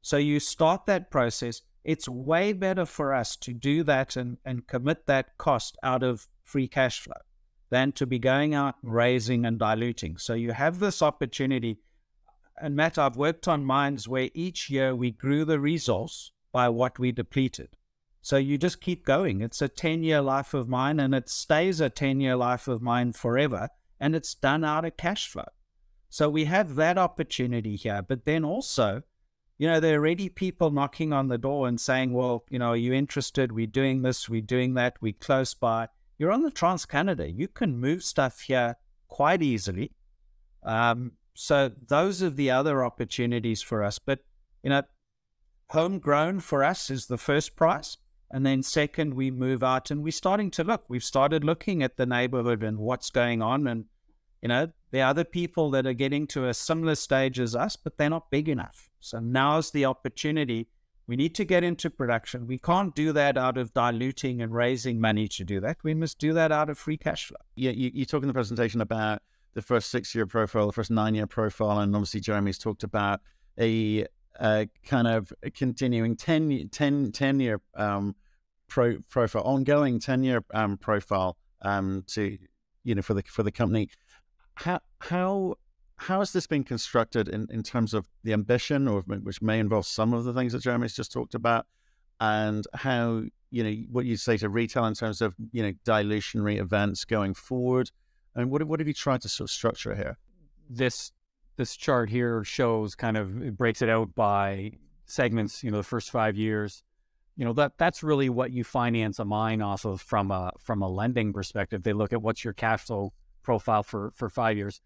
So 0.00 0.16
you 0.16 0.38
start 0.38 0.86
that 0.86 1.10
process. 1.10 1.62
It's 1.82 2.08
way 2.08 2.52
better 2.52 2.86
for 2.86 3.12
us 3.12 3.34
to 3.36 3.52
do 3.52 3.82
that 3.84 4.14
and, 4.14 4.38
and 4.44 4.68
commit 4.68 5.06
that 5.06 5.36
cost 5.38 5.76
out 5.82 6.04
of 6.04 6.28
free 6.44 6.68
cash 6.68 7.00
flow 7.00 7.16
than 7.72 7.90
to 7.90 8.06
be 8.06 8.18
going 8.18 8.52
out 8.52 8.74
raising 8.82 9.46
and 9.46 9.58
diluting. 9.58 10.18
So 10.18 10.34
you 10.34 10.52
have 10.52 10.78
this 10.78 11.00
opportunity. 11.00 11.78
And 12.60 12.76
Matt, 12.76 12.98
I've 12.98 13.16
worked 13.16 13.48
on 13.48 13.64
mines 13.64 14.06
where 14.06 14.28
each 14.34 14.68
year 14.68 14.94
we 14.94 15.10
grew 15.10 15.46
the 15.46 15.58
resource 15.58 16.32
by 16.52 16.68
what 16.68 16.98
we 16.98 17.12
depleted. 17.12 17.70
So 18.20 18.36
you 18.36 18.58
just 18.58 18.82
keep 18.82 19.06
going. 19.06 19.40
It's 19.40 19.62
a 19.62 19.68
10 19.68 20.02
year 20.02 20.20
life 20.20 20.52
of 20.52 20.68
mine 20.68 21.00
and 21.00 21.14
it 21.14 21.30
stays 21.30 21.80
a 21.80 21.88
10 21.88 22.20
year 22.20 22.36
life 22.36 22.68
of 22.68 22.82
mine 22.82 23.14
forever. 23.14 23.70
And 23.98 24.14
it's 24.14 24.34
done 24.34 24.64
out 24.64 24.84
of 24.84 24.98
cash 24.98 25.26
flow. 25.26 25.48
So 26.10 26.28
we 26.28 26.44
have 26.44 26.74
that 26.74 26.98
opportunity 26.98 27.76
here. 27.76 28.02
But 28.06 28.26
then 28.26 28.44
also, 28.44 29.02
you 29.56 29.66
know, 29.66 29.80
there 29.80 29.94
are 29.94 29.98
already 29.98 30.28
people 30.28 30.70
knocking 30.70 31.14
on 31.14 31.28
the 31.28 31.38
door 31.38 31.68
and 31.68 31.80
saying, 31.80 32.12
well, 32.12 32.44
you 32.50 32.58
know, 32.58 32.72
are 32.72 32.76
you 32.76 32.92
interested? 32.92 33.50
We're 33.50 33.66
doing 33.66 34.02
this, 34.02 34.28
we're 34.28 34.42
doing 34.42 34.74
that, 34.74 34.96
we're 35.00 35.14
close 35.14 35.54
by 35.54 35.88
you're 36.18 36.32
on 36.32 36.42
the 36.42 36.50
Trans 36.50 36.86
Canada. 36.86 37.30
You 37.30 37.48
can 37.48 37.78
move 37.78 38.02
stuff 38.02 38.40
here 38.40 38.76
quite 39.08 39.42
easily. 39.42 39.92
Um, 40.62 41.12
so 41.34 41.70
those 41.88 42.22
are 42.22 42.30
the 42.30 42.50
other 42.50 42.84
opportunities 42.84 43.62
for 43.62 43.82
us. 43.82 43.98
But 43.98 44.20
you 44.62 44.70
know, 44.70 44.82
homegrown 45.70 46.40
for 46.40 46.62
us 46.62 46.90
is 46.90 47.06
the 47.06 47.18
first 47.18 47.56
price. 47.56 47.96
And 48.30 48.46
then 48.46 48.62
second, 48.62 49.14
we 49.14 49.30
move 49.30 49.62
out 49.62 49.90
and 49.90 50.02
we're 50.02 50.10
starting 50.10 50.50
to 50.52 50.64
look. 50.64 50.84
We've 50.88 51.04
started 51.04 51.44
looking 51.44 51.82
at 51.82 51.96
the 51.96 52.06
neighborhood 52.06 52.62
and 52.62 52.78
what's 52.78 53.10
going 53.10 53.42
on. 53.42 53.66
And, 53.66 53.84
you 54.40 54.48
know, 54.48 54.70
there 54.90 55.04
are 55.04 55.10
other 55.10 55.24
people 55.24 55.70
that 55.72 55.86
are 55.86 55.92
getting 55.92 56.26
to 56.28 56.48
a 56.48 56.54
similar 56.54 56.94
stage 56.94 57.38
as 57.38 57.54
us, 57.54 57.76
but 57.76 57.98
they're 57.98 58.08
not 58.08 58.30
big 58.30 58.48
enough. 58.48 58.88
So 59.00 59.18
now's 59.18 59.70
the 59.70 59.84
opportunity 59.84 60.68
we 61.06 61.16
need 61.16 61.34
to 61.34 61.44
get 61.44 61.64
into 61.64 61.90
production. 61.90 62.46
We 62.46 62.58
can't 62.58 62.94
do 62.94 63.12
that 63.12 63.36
out 63.36 63.58
of 63.58 63.72
diluting 63.74 64.40
and 64.40 64.54
raising 64.54 65.00
money 65.00 65.28
to 65.28 65.44
do 65.44 65.60
that. 65.60 65.78
We 65.82 65.94
must 65.94 66.18
do 66.18 66.32
that 66.34 66.52
out 66.52 66.70
of 66.70 66.78
free 66.78 66.96
cash 66.96 67.26
flow. 67.26 67.38
Yeah, 67.56 67.72
you, 67.72 67.90
you 67.92 68.04
talk 68.04 68.22
in 68.22 68.28
the 68.28 68.34
presentation 68.34 68.80
about 68.80 69.22
the 69.54 69.62
first 69.62 69.90
six 69.90 70.14
year 70.14 70.26
profile, 70.26 70.66
the 70.66 70.72
first 70.72 70.90
nine 70.90 71.14
year 71.14 71.26
profile, 71.26 71.80
and 71.80 71.94
obviously 71.94 72.20
Jeremy's 72.20 72.58
talked 72.58 72.84
about 72.84 73.20
a, 73.58 74.06
a 74.40 74.68
kind 74.86 75.08
of 75.08 75.32
continuing 75.54 76.16
10, 76.16 76.68
10, 76.70 77.12
10 77.12 77.40
year 77.40 77.60
um, 77.74 78.14
pro, 78.68 78.98
profile, 79.10 79.42
ongoing 79.42 79.98
10 79.98 80.22
year 80.22 80.44
um, 80.54 80.76
profile 80.76 81.36
um, 81.62 82.04
to, 82.08 82.38
you 82.84 82.94
know, 82.94 83.02
for 83.02 83.14
the, 83.14 83.22
for 83.26 83.42
the 83.42 83.52
company. 83.52 83.90
How, 84.54 84.80
how, 85.00 85.56
how 86.02 86.18
has 86.18 86.32
this 86.32 86.46
been 86.46 86.64
constructed 86.64 87.28
in, 87.28 87.46
in 87.50 87.62
terms 87.62 87.94
of 87.94 88.08
the 88.24 88.32
ambition, 88.32 88.88
or 88.88 89.02
which 89.02 89.40
may 89.40 89.58
involve 89.58 89.86
some 89.86 90.12
of 90.12 90.24
the 90.24 90.32
things 90.32 90.52
that 90.52 90.62
Jeremy's 90.62 90.94
just 90.94 91.12
talked 91.12 91.34
about, 91.34 91.66
and 92.20 92.64
how 92.74 93.22
you 93.50 93.62
know 93.64 93.72
what 93.90 94.04
you 94.04 94.16
say 94.16 94.36
to 94.38 94.48
retail 94.48 94.84
in 94.86 94.94
terms 94.94 95.20
of 95.20 95.34
you 95.52 95.62
know 95.62 95.72
dilutionary 95.84 96.58
events 96.58 97.04
going 97.04 97.34
forward, 97.34 97.90
and 98.34 98.50
what 98.50 98.64
what 98.64 98.80
have 98.80 98.88
you 98.88 98.94
tried 98.94 99.22
to 99.22 99.28
sort 99.28 99.48
of 99.48 99.52
structure 99.52 99.94
here? 99.94 100.18
This 100.68 101.12
this 101.56 101.76
chart 101.76 102.10
here 102.10 102.42
shows 102.42 102.94
kind 102.94 103.16
of 103.16 103.42
it 103.42 103.56
breaks 103.56 103.80
it 103.80 103.88
out 103.88 104.14
by 104.14 104.72
segments. 105.06 105.62
You 105.62 105.70
know, 105.70 105.78
the 105.78 105.84
first 105.84 106.10
five 106.10 106.36
years. 106.36 106.82
You 107.36 107.46
know 107.46 107.54
that 107.54 107.78
that's 107.78 108.02
really 108.02 108.28
what 108.28 108.52
you 108.52 108.62
finance 108.62 109.18
a 109.18 109.24
mine 109.24 109.62
off 109.62 109.86
of 109.86 110.02
from 110.02 110.30
a 110.30 110.52
from 110.58 110.82
a 110.82 110.88
lending 110.88 111.32
perspective. 111.32 111.82
They 111.82 111.94
look 111.94 112.12
at 112.12 112.20
what's 112.20 112.44
your 112.44 112.52
cash 112.52 112.82
flow 112.82 113.12
profile 113.42 113.82
for 113.82 114.12
for 114.14 114.28
five 114.28 114.56
years 114.56 114.82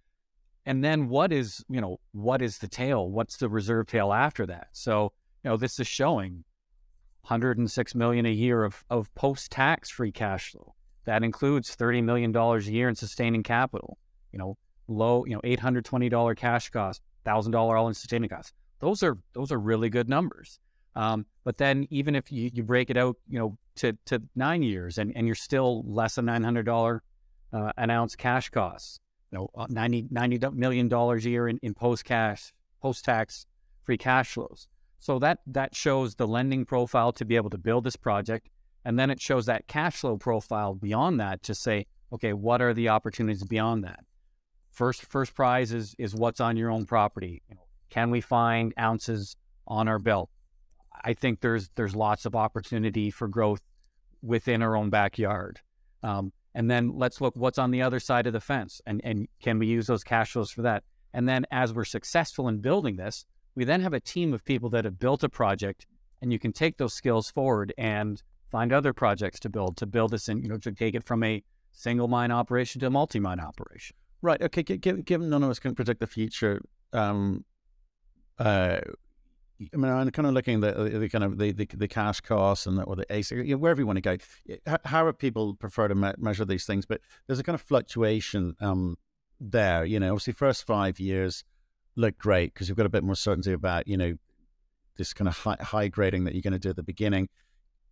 and 0.66 0.82
then 0.82 1.08
what 1.08 1.32
is 1.32 1.64
you 1.68 1.80
know 1.80 2.00
what 2.12 2.42
is 2.42 2.58
the 2.58 2.68
tail? 2.68 3.08
What's 3.08 3.36
the 3.36 3.48
reserve 3.48 3.86
tail 3.86 4.12
after 4.12 4.44
that? 4.46 4.68
So 4.72 5.12
you 5.44 5.50
know 5.50 5.56
this 5.56 5.78
is 5.78 5.86
showing 5.86 6.44
106 7.22 7.94
million 7.94 8.26
a 8.26 8.30
year 8.30 8.64
of, 8.64 8.84
of 8.90 9.12
post-tax 9.14 9.90
free 9.90 10.12
cash 10.12 10.50
flow. 10.50 10.74
That 11.04 11.22
includes 11.22 11.74
30 11.74 12.02
million 12.02 12.32
dollars 12.32 12.66
a 12.66 12.72
year 12.72 12.88
in 12.88 12.96
sustaining 12.96 13.44
capital 13.44 13.96
you 14.32 14.38
know 14.38 14.58
low 14.88 15.24
you 15.24 15.34
know 15.34 15.40
820 15.44 16.08
dollar 16.08 16.34
cash 16.34 16.68
cost 16.70 17.00
thousand 17.24 17.52
dollar 17.52 17.76
all 17.76 17.88
in 17.88 17.94
sustaining 17.94 18.28
costs. 18.28 18.52
Those 18.80 19.02
are 19.04 19.16
those 19.32 19.52
are 19.52 19.58
really 19.58 19.88
good 19.88 20.08
numbers. 20.08 20.58
Um, 20.96 21.26
but 21.44 21.58
then 21.58 21.86
even 21.90 22.14
if 22.14 22.32
you, 22.32 22.50
you 22.52 22.62
break 22.62 22.90
it 22.90 22.96
out 22.96 23.16
you 23.28 23.38
know 23.38 23.56
to, 23.76 23.96
to 24.06 24.20
nine 24.34 24.62
years 24.62 24.98
and, 24.98 25.12
and 25.14 25.26
you're 25.26 25.36
still 25.36 25.84
less 25.86 26.16
than 26.16 26.24
900 26.24 26.64
dollar 26.64 27.02
uh, 27.52 27.70
an 27.76 27.90
ounce 27.90 28.16
cash 28.16 28.48
costs 28.50 28.98
you 29.30 29.38
know, 29.38 29.48
uh, 29.54 29.66
90, 29.68 30.08
90 30.10 30.50
million 30.52 30.88
dollars 30.88 31.26
a 31.26 31.30
year 31.30 31.48
in, 31.48 31.58
in 31.62 31.74
post 31.74 32.04
cash, 32.04 32.52
post 32.80 33.04
tax 33.04 33.46
free 33.84 33.98
cash 33.98 34.32
flows. 34.32 34.68
So 34.98 35.18
that 35.18 35.38
that 35.46 35.74
shows 35.74 36.14
the 36.14 36.26
lending 36.26 36.64
profile 36.64 37.12
to 37.12 37.24
be 37.24 37.36
able 37.36 37.50
to 37.50 37.58
build 37.58 37.84
this 37.84 37.96
project, 37.96 38.48
and 38.84 38.98
then 38.98 39.10
it 39.10 39.20
shows 39.20 39.46
that 39.46 39.66
cash 39.68 39.96
flow 39.96 40.16
profile 40.16 40.74
beyond 40.74 41.20
that 41.20 41.42
to 41.44 41.54
say, 41.54 41.86
okay, 42.12 42.32
what 42.32 42.62
are 42.62 42.74
the 42.74 42.88
opportunities 42.88 43.44
beyond 43.44 43.84
that? 43.84 44.00
First, 44.70 45.02
first 45.02 45.34
prize 45.34 45.72
is 45.72 45.94
is 45.98 46.14
what's 46.14 46.40
on 46.40 46.56
your 46.56 46.70
own 46.70 46.86
property. 46.86 47.42
You 47.48 47.56
know, 47.56 47.66
can 47.90 48.10
we 48.10 48.20
find 48.20 48.72
ounces 48.78 49.36
on 49.66 49.86
our 49.88 49.98
belt? 49.98 50.30
I 51.04 51.12
think 51.12 51.40
there's 51.40 51.70
there's 51.76 51.94
lots 51.94 52.24
of 52.24 52.34
opportunity 52.34 53.10
for 53.10 53.28
growth 53.28 53.60
within 54.22 54.62
our 54.62 54.76
own 54.76 54.90
backyard. 54.90 55.60
Um, 56.02 56.32
and 56.56 56.70
then 56.70 56.90
let's 56.96 57.20
look 57.20 57.36
what's 57.36 57.58
on 57.58 57.70
the 57.70 57.82
other 57.82 58.00
side 58.00 58.26
of 58.26 58.32
the 58.32 58.40
fence 58.40 58.80
and, 58.86 59.02
and 59.04 59.28
can 59.42 59.58
we 59.58 59.66
use 59.66 59.86
those 59.86 60.02
cash 60.02 60.32
flows 60.32 60.50
for 60.50 60.62
that? 60.62 60.84
And 61.12 61.28
then 61.28 61.44
as 61.50 61.74
we're 61.74 61.84
successful 61.84 62.48
in 62.48 62.60
building 62.60 62.96
this, 62.96 63.26
we 63.54 63.64
then 63.64 63.82
have 63.82 63.92
a 63.92 64.00
team 64.00 64.32
of 64.32 64.42
people 64.42 64.70
that 64.70 64.86
have 64.86 64.98
built 64.98 65.22
a 65.22 65.28
project 65.28 65.86
and 66.22 66.32
you 66.32 66.38
can 66.38 66.54
take 66.54 66.78
those 66.78 66.94
skills 66.94 67.30
forward 67.30 67.74
and 67.76 68.22
find 68.50 68.72
other 68.72 68.94
projects 68.94 69.38
to 69.40 69.50
build, 69.50 69.76
to 69.76 69.86
build 69.86 70.12
this 70.12 70.30
and, 70.30 70.42
you 70.42 70.48
know, 70.48 70.56
to 70.56 70.72
take 70.72 70.94
it 70.94 71.04
from 71.04 71.22
a 71.22 71.42
single 71.72 72.08
mine 72.08 72.30
operation 72.30 72.80
to 72.80 72.86
a 72.86 72.90
multi 72.90 73.20
mine 73.20 73.38
operation. 73.38 73.94
Right. 74.22 74.40
Okay. 74.40 74.62
Given 74.62 75.28
none 75.28 75.42
of 75.42 75.50
us 75.50 75.58
can 75.58 75.74
predict 75.74 76.00
the 76.00 76.06
future, 76.06 76.62
um, 76.94 77.44
uh, 78.38 78.78
I 79.72 79.76
mean, 79.76 79.90
I'm 79.90 80.10
kind 80.10 80.28
of 80.28 80.34
looking 80.34 80.62
at 80.62 80.76
the, 80.76 80.98
the 80.98 81.08
kind 81.08 81.24
of 81.24 81.38
the, 81.38 81.50
the, 81.52 81.66
the, 81.66 81.88
cash 81.88 82.20
costs 82.20 82.66
and 82.66 82.76
the, 82.76 82.82
or 82.82 82.94
the 82.94 83.06
AISC, 83.06 83.46
you 83.46 83.54
know, 83.54 83.58
wherever 83.58 83.80
you 83.80 83.86
want 83.86 84.02
to 84.02 84.02
go. 84.02 84.16
How 84.84 85.10
people 85.12 85.54
prefer 85.54 85.88
to 85.88 85.94
me- 85.94 86.12
measure 86.18 86.44
these 86.44 86.66
things? 86.66 86.84
But 86.84 87.00
there's 87.26 87.38
a 87.38 87.42
kind 87.42 87.54
of 87.54 87.62
fluctuation 87.62 88.54
um, 88.60 88.98
there. 89.40 89.84
You 89.84 89.98
know, 89.98 90.12
obviously, 90.12 90.34
first 90.34 90.66
five 90.66 91.00
years 91.00 91.44
look 91.96 92.18
great 92.18 92.52
because 92.52 92.68
you've 92.68 92.76
got 92.76 92.86
a 92.86 92.90
bit 92.90 93.02
more 93.02 93.14
certainty 93.14 93.52
about 93.52 93.88
you 93.88 93.96
know 93.96 94.16
this 94.96 95.14
kind 95.14 95.28
of 95.28 95.36
high, 95.36 95.56
high 95.60 95.88
grading 95.88 96.24
that 96.24 96.34
you're 96.34 96.42
going 96.42 96.52
to 96.52 96.58
do 96.58 96.70
at 96.70 96.76
the 96.76 96.82
beginning. 96.82 97.28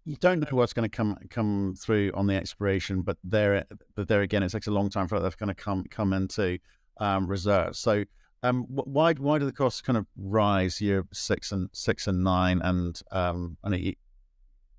You 0.05 0.17
don't 0.17 0.41
know 0.41 0.57
what's 0.57 0.75
going 0.75 0.89
to 0.89 0.95
come 0.95 1.17
come 1.31 1.75
through 1.79 2.13
on 2.15 2.27
the 2.27 2.37
expiration, 2.37 3.01
but 3.01 3.17
there, 3.25 3.65
but 3.95 4.09
there 4.09 4.21
again, 4.21 4.43
it 4.43 4.51
takes 4.51 4.67
a 4.67 4.71
long 4.71 4.91
time 4.91 5.09
for 5.09 5.19
that 5.19 5.31
to 5.31 5.37
kind 5.37 5.51
of 5.51 5.57
come 5.57 5.85
come 5.91 6.13
into 6.13 6.59
um. 6.99 7.35
So 7.73 8.05
um, 8.45 8.67
why 8.69 9.15
why 9.15 9.39
do 9.39 9.47
the 9.47 9.53
costs 9.53 9.81
kind 9.81 9.97
of 9.97 10.07
rise 10.17 10.79
year 10.79 11.07
six 11.13 11.51
and 11.51 11.71
six 11.73 12.07
and 12.07 12.23
nine, 12.23 12.61
and 12.63 13.01
um, 13.11 13.57
and 13.65 13.75
it, 13.75 13.97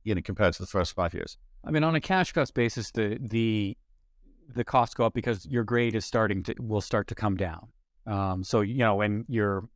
you 0.03 0.13
know 0.13 0.21
compared 0.21 0.53
to 0.53 0.61
the 0.61 0.67
first 0.67 0.93
five 0.93 1.15
years? 1.15 1.39
I 1.63 1.71
mean, 1.71 1.83
on 1.83 1.95
a 1.95 1.99
cash 1.99 2.31
cost 2.31 2.53
basis, 2.53 2.91
the 2.91 3.17
the 3.19 3.75
the 4.53 4.63
costs 4.63 4.93
go 4.93 5.05
up 5.05 5.15
because 5.15 5.47
your 5.47 5.63
grade 5.63 5.95
is 5.95 6.05
starting 6.05 6.43
to 6.43 6.53
will 6.59 6.79
start 6.79 7.07
to 7.07 7.15
come 7.15 7.35
down. 7.35 7.69
Um, 8.05 8.43
so 8.43 8.61
you 8.61 8.77
know, 8.77 8.95
when 8.95 9.25
you're 9.27 9.67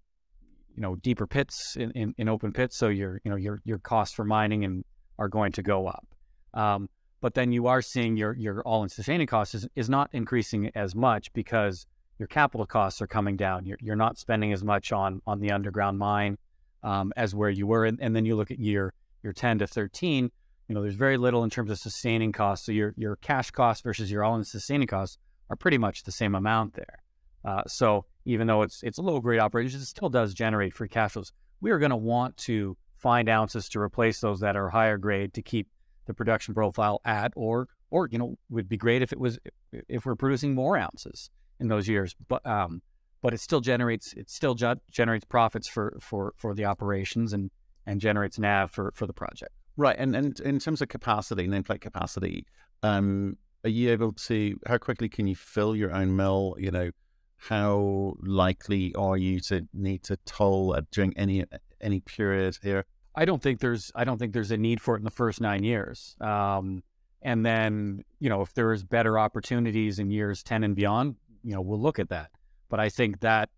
you 0.76 0.84
know 0.84 0.96
deeper 0.96 1.26
pits 1.26 1.76
in, 1.76 1.90
in, 1.92 2.14
in, 2.20 2.30
open 2.30 2.54
pits, 2.54 2.78
so 2.78 2.90
your 2.90 3.20
you 3.24 3.32
know 3.32 3.38
your 3.38 3.60
your 3.66 3.80
costs 3.80 4.16
for 4.16 4.24
mining 4.24 4.64
and 4.64 4.86
are 5.18 5.30
going 5.30 5.52
to 5.54 5.64
go 5.64 5.88
up. 5.88 6.06
Um, 6.54 6.90
but 7.22 7.34
then 7.34 7.52
you 7.52 7.66
are 7.66 7.82
seeing 7.82 8.18
your 8.18 8.36
your 8.36 8.62
all 8.62 8.84
in 8.84 8.90
sustaining 8.90 9.26
costs 9.26 9.56
is, 9.56 9.68
is 9.76 9.90
not 9.90 10.12
increasing 10.14 10.70
as 10.76 10.94
much 10.94 11.34
because 11.34 11.88
your 12.20 12.28
capital 12.28 12.66
costs 12.66 13.02
are 13.02 13.08
coming 13.08 13.38
down. 13.38 13.66
You're, 13.66 13.78
you're 13.82 13.96
not 13.96 14.18
spending 14.18 14.52
as 14.52 14.64
much 14.64 14.92
on 14.92 15.22
on 15.26 15.40
the 15.40 15.52
underground 15.52 15.98
mine 15.98 16.38
um, 16.84 17.14
as 17.16 17.34
where 17.34 17.50
you 17.50 17.66
were, 17.66 17.86
and, 17.86 17.98
and, 18.02 18.16
then 18.16 18.26
you 18.26 18.36
look 18.36 18.52
at 18.52 18.60
your 18.60 18.94
your 19.24 19.34
10 19.34 19.60
to 19.60 19.68
13. 19.68 20.30
You 20.68 20.76
know, 20.76 20.82
there's 20.82 20.96
very 20.96 21.18
little 21.18 21.44
in 21.44 21.50
terms 21.50 21.72
of 21.72 21.80
sustaining 21.80 22.32
costs. 22.34 22.66
So 22.66 22.74
your 22.74 22.94
your 22.98 23.16
cash 23.16 23.52
costs 23.52 23.82
versus 23.82 24.12
your 24.12 24.24
all-in 24.24 24.44
sustaining 24.44 24.88
costs 24.88 25.18
are 25.50 25.56
pretty 25.56 25.78
much 25.78 26.04
the 26.04 26.12
same 26.12 26.36
amount 26.36 26.76
there. 26.76 27.00
Uh, 27.44 27.64
so 27.68 28.06
even 28.26 28.48
though 28.48 28.62
it's 28.62 28.84
it's 28.84 28.98
a 28.98 29.02
low 29.02 29.20
grade 29.22 29.40
operation, 29.40 29.80
it 29.80 29.86
still 29.86 30.10
does 30.10 30.34
generate 30.34 30.74
free 30.74 30.90
cash 30.90 31.14
flows. 31.14 31.32
We 31.62 31.72
are 31.72 31.80
going 31.80 31.90
to 31.90 31.98
want 31.98 32.38
to 32.38 32.78
find 32.98 33.30
ounces 33.30 33.70
to 33.70 33.80
replace 33.80 34.20
those 34.20 34.42
that 34.42 34.58
are 34.58 34.70
higher 34.70 34.98
grade 34.98 35.34
to 35.34 35.42
keep 35.42 35.68
the 36.06 36.14
production 36.14 36.54
profile 36.54 37.00
at, 37.06 37.32
or 37.38 37.70
or 37.92 38.10
you 38.12 38.18
know, 38.18 38.38
would 38.50 38.68
be 38.68 38.78
great 38.78 39.02
if 39.02 39.14
it 39.14 39.20
was 39.20 39.40
if 39.72 40.06
we're 40.06 40.16
producing 40.16 40.54
more 40.54 40.78
ounces 40.78 41.30
in 41.60 41.68
those 41.68 41.88
years, 41.88 42.16
but 42.28 42.46
um, 42.46 42.82
but 43.22 43.34
it 43.34 43.40
still 43.40 43.62
generates 43.62 44.14
it 44.14 44.30
still 44.30 44.56
ge- 44.56 44.80
generates 44.92 45.26
profits 45.26 45.68
for 45.68 45.98
for 46.00 46.34
for 46.38 46.54
the 46.54 46.66
operations 46.66 47.34
and 47.34 47.52
and 47.86 48.00
generates 48.00 48.40
nav 48.40 48.72
for 48.72 48.92
for 48.96 49.08
the 49.08 49.14
project. 49.14 49.52
Right, 49.78 49.96
and 49.98 50.16
and 50.16 50.40
in 50.42 50.60
terms 50.60 50.82
of 50.82 50.90
capacity, 50.90 51.48
nameplate 51.48 51.82
capacity, 51.82 52.46
um, 52.84 53.38
are 53.64 53.70
you 53.70 53.92
able 53.92 54.14
to? 54.14 54.58
How 54.68 54.78
quickly 54.78 55.10
can 55.10 55.28
you 55.28 55.36
fill 55.36 55.76
your 55.76 55.94
own 55.94 56.16
mill? 56.16 56.56
You 56.58 56.72
know, 56.72 56.92
how 57.38 58.16
likely 58.22 58.94
are 58.96 59.18
you 59.18 59.40
to 59.42 59.68
need 59.74 60.04
to 60.04 60.18
toll 60.26 60.78
during 60.92 61.18
any 61.18 61.46
any 61.82 62.00
period 62.02 62.58
here? 62.62 62.86
I 63.16 63.26
don't 63.26 63.42
think 63.42 63.60
there's 63.60 63.92
I 63.96 64.04
don't 64.04 64.18
think 64.18 64.34
there's 64.34 64.52
a 64.52 64.58
need 64.58 64.82
for 64.82 64.96
it 64.96 65.00
in 65.00 65.04
the 65.04 65.12
first 65.12 65.42
nine 65.42 65.64
years. 65.64 66.16
Um, 66.22 66.84
and 67.22 67.46
then 67.46 68.04
you 68.20 68.30
know 68.30 68.42
if 68.42 68.54
there 68.54 68.72
is 68.72 68.84
better 68.84 69.18
opportunities 69.20 70.00
in 70.00 70.12
years 70.12 70.44
ten 70.44 70.64
and 70.64 70.76
beyond, 70.76 71.16
you 71.44 71.54
know, 71.54 71.62
we'll 71.62 71.82
look 71.82 72.00
at 72.00 72.10
that. 72.10 72.32
But 72.70 72.80
I 72.80 72.90
think 72.90 73.22
that, 73.22 73.50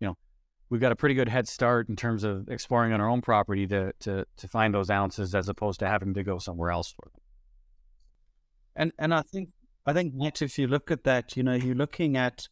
you 0.00 0.06
know, 0.06 0.16
we've 0.70 0.80
got 0.80 0.92
a 0.92 0.96
pretty 0.96 1.14
good 1.14 1.28
head 1.28 1.48
start 1.48 1.88
in 1.88 1.96
terms 1.96 2.24
of 2.24 2.48
exploring 2.48 2.92
on 2.92 3.00
our 3.00 3.08
own 3.08 3.22
property 3.22 3.66
to 3.68 3.92
to 4.00 4.26
to 4.36 4.48
find 4.48 4.74
those 4.74 4.90
ounces 4.90 5.34
as 5.34 5.48
opposed 5.48 5.80
to 5.80 5.88
having 5.88 6.14
to 6.14 6.22
go 6.22 6.38
somewhere 6.38 6.70
else 6.70 6.90
for 6.90 7.08
them. 7.12 7.22
And 8.76 8.92
and 8.98 9.14
I 9.14 9.22
think 9.22 9.50
I 9.86 9.92
think 9.92 10.14
Matt, 10.14 10.42
if 10.42 10.58
you 10.58 10.66
look 10.66 10.90
at 10.90 11.04
that, 11.04 11.36
you 11.36 11.42
know, 11.42 11.54
you're 11.54 11.74
looking 11.74 12.16
at 12.16 12.48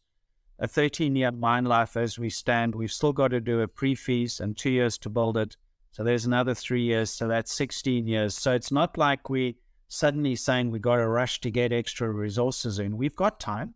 a 0.59 0.67
13 0.67 1.15
year 1.15 1.31
mine 1.31 1.65
life 1.65 1.95
as 1.95 2.17
we 2.17 2.29
stand. 2.29 2.75
We've 2.75 2.91
still 2.91 3.13
got 3.13 3.29
to 3.29 3.39
do 3.39 3.61
a 3.61 3.67
pre-feas 3.67 4.39
and 4.39 4.57
two 4.57 4.71
years 4.71 4.97
to 4.99 5.09
build 5.09 5.37
it. 5.37 5.55
So 5.91 6.03
there's 6.03 6.25
another 6.25 6.53
three 6.53 6.83
years. 6.83 7.11
So 7.11 7.27
that's 7.27 7.53
16 7.53 8.07
years. 8.07 8.35
So 8.35 8.53
it's 8.53 8.71
not 8.71 8.97
like 8.97 9.29
we 9.29 9.57
suddenly 9.87 10.35
saying 10.35 10.71
we 10.71 10.79
got 10.79 10.97
to 10.97 11.07
rush 11.07 11.39
to 11.41 11.51
get 11.51 11.71
extra 11.71 12.09
resources 12.09 12.79
in. 12.79 12.97
We've 12.97 13.15
got 13.15 13.39
time. 13.39 13.75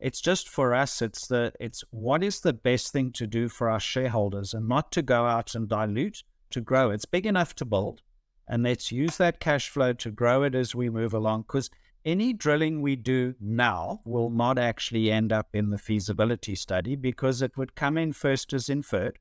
It's 0.00 0.20
just 0.20 0.48
for 0.48 0.74
us, 0.74 1.02
it's 1.02 1.26
the 1.26 1.52
it's 1.58 1.82
what 1.90 2.22
is 2.22 2.40
the 2.40 2.52
best 2.52 2.92
thing 2.92 3.12
to 3.12 3.26
do 3.26 3.48
for 3.48 3.68
our 3.68 3.80
shareholders 3.80 4.54
and 4.54 4.68
not 4.68 4.92
to 4.92 5.02
go 5.02 5.26
out 5.26 5.54
and 5.54 5.68
dilute, 5.68 6.22
to 6.50 6.60
grow. 6.60 6.90
It's 6.90 7.04
big 7.04 7.26
enough 7.26 7.54
to 7.56 7.64
build. 7.64 8.02
And 8.46 8.62
let's 8.62 8.92
use 8.92 9.16
that 9.18 9.40
cash 9.40 9.68
flow 9.68 9.92
to 9.94 10.10
grow 10.10 10.42
it 10.42 10.54
as 10.54 10.74
we 10.74 10.88
move 10.88 11.12
along. 11.12 11.42
Because 11.42 11.68
any 12.04 12.32
drilling 12.32 12.80
we 12.80 12.96
do 12.96 13.34
now 13.40 14.00
will 14.04 14.30
not 14.30 14.58
actually 14.58 15.10
end 15.10 15.32
up 15.32 15.48
in 15.52 15.70
the 15.70 15.78
feasibility 15.78 16.54
study 16.54 16.96
because 16.96 17.42
it 17.42 17.56
would 17.56 17.74
come 17.74 17.98
in 17.98 18.12
first 18.12 18.52
as 18.52 18.68
inferred 18.68 19.18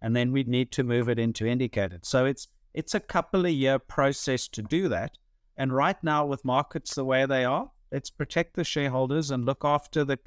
and 0.00 0.14
then 0.14 0.32
we'd 0.32 0.48
need 0.48 0.70
to 0.72 0.84
move 0.84 1.08
it 1.08 1.18
into 1.18 1.46
indicated. 1.46 2.04
So 2.04 2.24
it's 2.24 2.48
it's 2.74 2.94
a 2.94 3.00
couple 3.00 3.46
of 3.46 3.52
year 3.52 3.78
process 3.78 4.46
to 4.48 4.62
do 4.62 4.88
that. 4.88 5.16
And 5.56 5.74
right 5.74 6.02
now 6.04 6.26
with 6.26 6.44
markets 6.44 6.94
the 6.94 7.04
way 7.04 7.26
they 7.26 7.44
are, 7.44 7.70
let's 7.90 8.10
protect 8.10 8.54
the 8.54 8.64
shareholders 8.64 9.30
and 9.30 9.44
look 9.44 9.64
after 9.64 10.04
the 10.04 10.18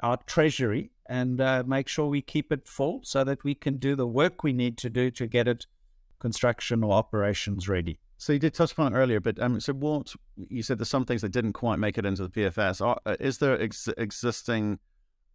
our 0.00 0.16
treasury 0.26 0.90
and 1.06 1.40
uh, 1.40 1.64
make 1.66 1.88
sure 1.88 2.06
we 2.06 2.22
keep 2.22 2.52
it 2.52 2.68
full 2.68 3.00
so 3.02 3.24
that 3.24 3.42
we 3.42 3.54
can 3.54 3.78
do 3.78 3.96
the 3.96 4.06
work 4.06 4.42
we 4.42 4.52
need 4.52 4.76
to 4.78 4.88
do 4.88 5.10
to 5.10 5.26
get 5.26 5.48
it 5.48 5.66
construction 6.20 6.84
or 6.84 6.92
operations 6.92 7.68
ready. 7.68 7.98
So 8.16 8.32
you 8.32 8.38
did 8.38 8.54
touch 8.54 8.72
upon 8.72 8.92
it 8.92 8.96
earlier, 8.96 9.20
but 9.20 9.40
um, 9.40 9.60
so 9.60 9.72
what 9.72 10.12
you 10.36 10.62
said 10.62 10.78
there's 10.78 10.88
some 10.88 11.04
things 11.04 11.22
that 11.22 11.30
didn't 11.30 11.52
quite 11.52 11.78
make 11.78 11.98
it 11.98 12.04
into 12.04 12.22
the 12.22 12.28
PFS. 12.28 12.80
Uh, 12.80 13.16
is 13.20 13.38
there 13.38 13.60
ex- 13.60 13.88
existing 13.96 14.78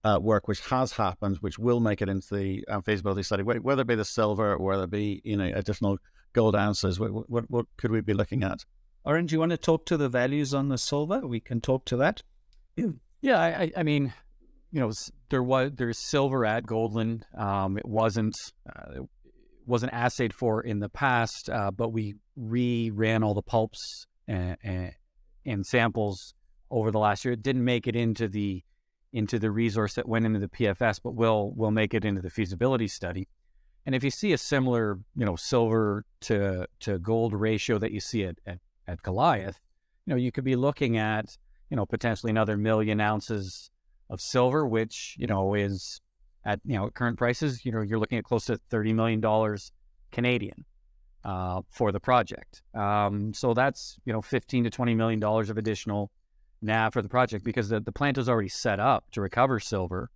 uh, 0.03 0.19
work 0.21 0.47
which 0.47 0.59
has 0.67 0.93
happened, 0.93 1.37
which 1.37 1.57
will 1.57 1.79
make 1.79 2.01
it 2.01 2.09
into 2.09 2.35
the 2.35 2.65
um, 2.67 2.81
feasibility 2.83 3.23
study, 3.23 3.43
whether 3.43 3.81
it 3.81 3.87
be 3.87 3.95
the 3.95 4.05
silver, 4.05 4.57
whether 4.57 4.83
it 4.83 4.91
be 4.91 5.21
you 5.23 5.37
know 5.37 5.49
additional 5.55 5.97
gold 6.33 6.55
ounces? 6.55 6.99
What, 6.99 7.29
what, 7.29 7.49
what 7.49 7.65
could 7.77 7.91
we 7.91 8.01
be 8.01 8.13
looking 8.13 8.43
at? 8.43 8.65
Orange, 9.05 9.33
you 9.33 9.39
want 9.39 9.51
to 9.51 9.57
talk 9.57 9.85
to 9.87 9.97
the 9.97 10.09
values 10.09 10.53
on 10.53 10.69
the 10.69 10.77
silver? 10.77 11.27
We 11.27 11.39
can 11.39 11.61
talk 11.61 11.85
to 11.85 11.97
that. 11.97 12.23
Yeah, 13.25 13.39
I, 13.39 13.71
I 13.77 13.83
mean, 13.83 14.13
you 14.73 14.81
know, 14.81 14.91
there 15.29 15.41
was 15.41 15.71
there's 15.75 15.97
silver 15.97 16.45
at 16.45 16.65
Goldlund. 16.65 17.21
Um, 17.39 17.77
it 17.77 17.85
wasn't 17.85 18.35
uh, 18.67 19.03
wasn't 19.65 19.93
assayed 19.93 20.33
for 20.33 20.61
in 20.61 20.79
the 20.79 20.89
past, 20.89 21.49
uh, 21.49 21.71
but 21.71 21.93
we 21.93 22.15
re-ran 22.35 23.23
all 23.23 23.33
the 23.33 23.41
pulps 23.41 24.07
and, 24.27 24.57
and, 24.61 24.91
and, 25.45 25.65
samples 25.65 26.33
over 26.69 26.91
the 26.91 26.99
last 26.99 27.23
year. 27.23 27.33
It 27.33 27.43
didn't 27.43 27.63
make 27.63 27.87
it 27.87 27.95
into 27.95 28.27
the 28.27 28.63
into 29.13 29.39
the 29.39 29.51
resource 29.51 29.93
that 29.93 30.07
went 30.07 30.25
into 30.25 30.39
the 30.39 30.49
PFS, 30.49 30.99
but 31.01 31.15
will 31.15 31.53
will 31.55 31.71
make 31.71 31.93
it 31.93 32.03
into 32.03 32.21
the 32.21 32.29
feasibility 32.29 32.89
study. 32.89 33.29
And 33.85 33.95
if 33.95 34.03
you 34.03 34.09
see 34.09 34.33
a 34.33 34.37
similar, 34.37 34.99
you 35.15 35.25
know, 35.25 35.35
silver 35.35 36.03
to 36.21 36.67
to 36.81 36.99
gold 36.99 37.33
ratio 37.33 37.77
that 37.77 37.91
you 37.91 37.99
see 37.99 38.25
at, 38.25 38.35
at, 38.45 38.59
at 38.87 39.01
Goliath, 39.01 39.59
you 40.05 40.11
know, 40.11 40.17
you 40.17 40.31
could 40.31 40.43
be 40.43 40.55
looking 40.55 40.97
at, 40.97 41.37
you 41.69 41.77
know, 41.77 41.85
potentially 41.85 42.29
another 42.29 42.57
million 42.57 42.99
ounces 42.99 43.71
of 44.09 44.21
silver, 44.21 44.67
which, 44.67 45.15
you 45.17 45.27
know, 45.27 45.53
is 45.53 46.01
at 46.45 46.59
you 46.65 46.75
know 46.75 46.89
current 46.89 47.17
prices, 47.17 47.65
you 47.65 47.71
know, 47.71 47.81
you're 47.81 47.99
looking 47.99 48.17
at 48.17 48.23
close 48.23 48.45
to 48.45 48.57
thirty 48.69 48.93
million 48.93 49.19
dollars 49.19 49.71
Canadian 50.11 50.65
uh, 51.23 51.61
for 51.69 51.91
the 51.91 51.99
project. 51.99 52.61
Um, 52.73 53.33
so 53.33 53.53
that's 53.53 53.97
you 54.05 54.13
know 54.13 54.21
fifteen 54.21 54.63
to 54.63 54.69
twenty 54.69 54.95
million 54.95 55.19
dollars 55.19 55.49
of 55.49 55.57
additional 55.57 56.11
NAV 56.61 56.93
for 56.93 57.01
the 57.01 57.09
project 57.09 57.43
because 57.43 57.69
the, 57.69 57.79
the 57.79 57.91
plant 57.91 58.17
is 58.17 58.29
already 58.29 58.49
set 58.49 58.79
up 58.79 59.05
to 59.11 59.21
recover 59.21 59.59
silver 59.59 60.09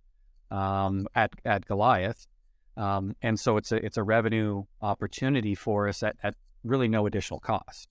um, 0.50 1.06
at 1.14 1.32
at 1.44 1.66
Goliath, 1.66 2.26
um, 2.76 3.16
and 3.22 3.38
so 3.40 3.56
it's 3.56 3.72
a 3.72 3.84
it's 3.84 3.96
a 3.96 4.02
revenue 4.02 4.64
opportunity 4.82 5.54
for 5.54 5.88
us 5.88 6.02
at, 6.02 6.16
at 6.22 6.34
really 6.64 6.88
no 6.88 7.06
additional 7.06 7.40
cost. 7.40 7.88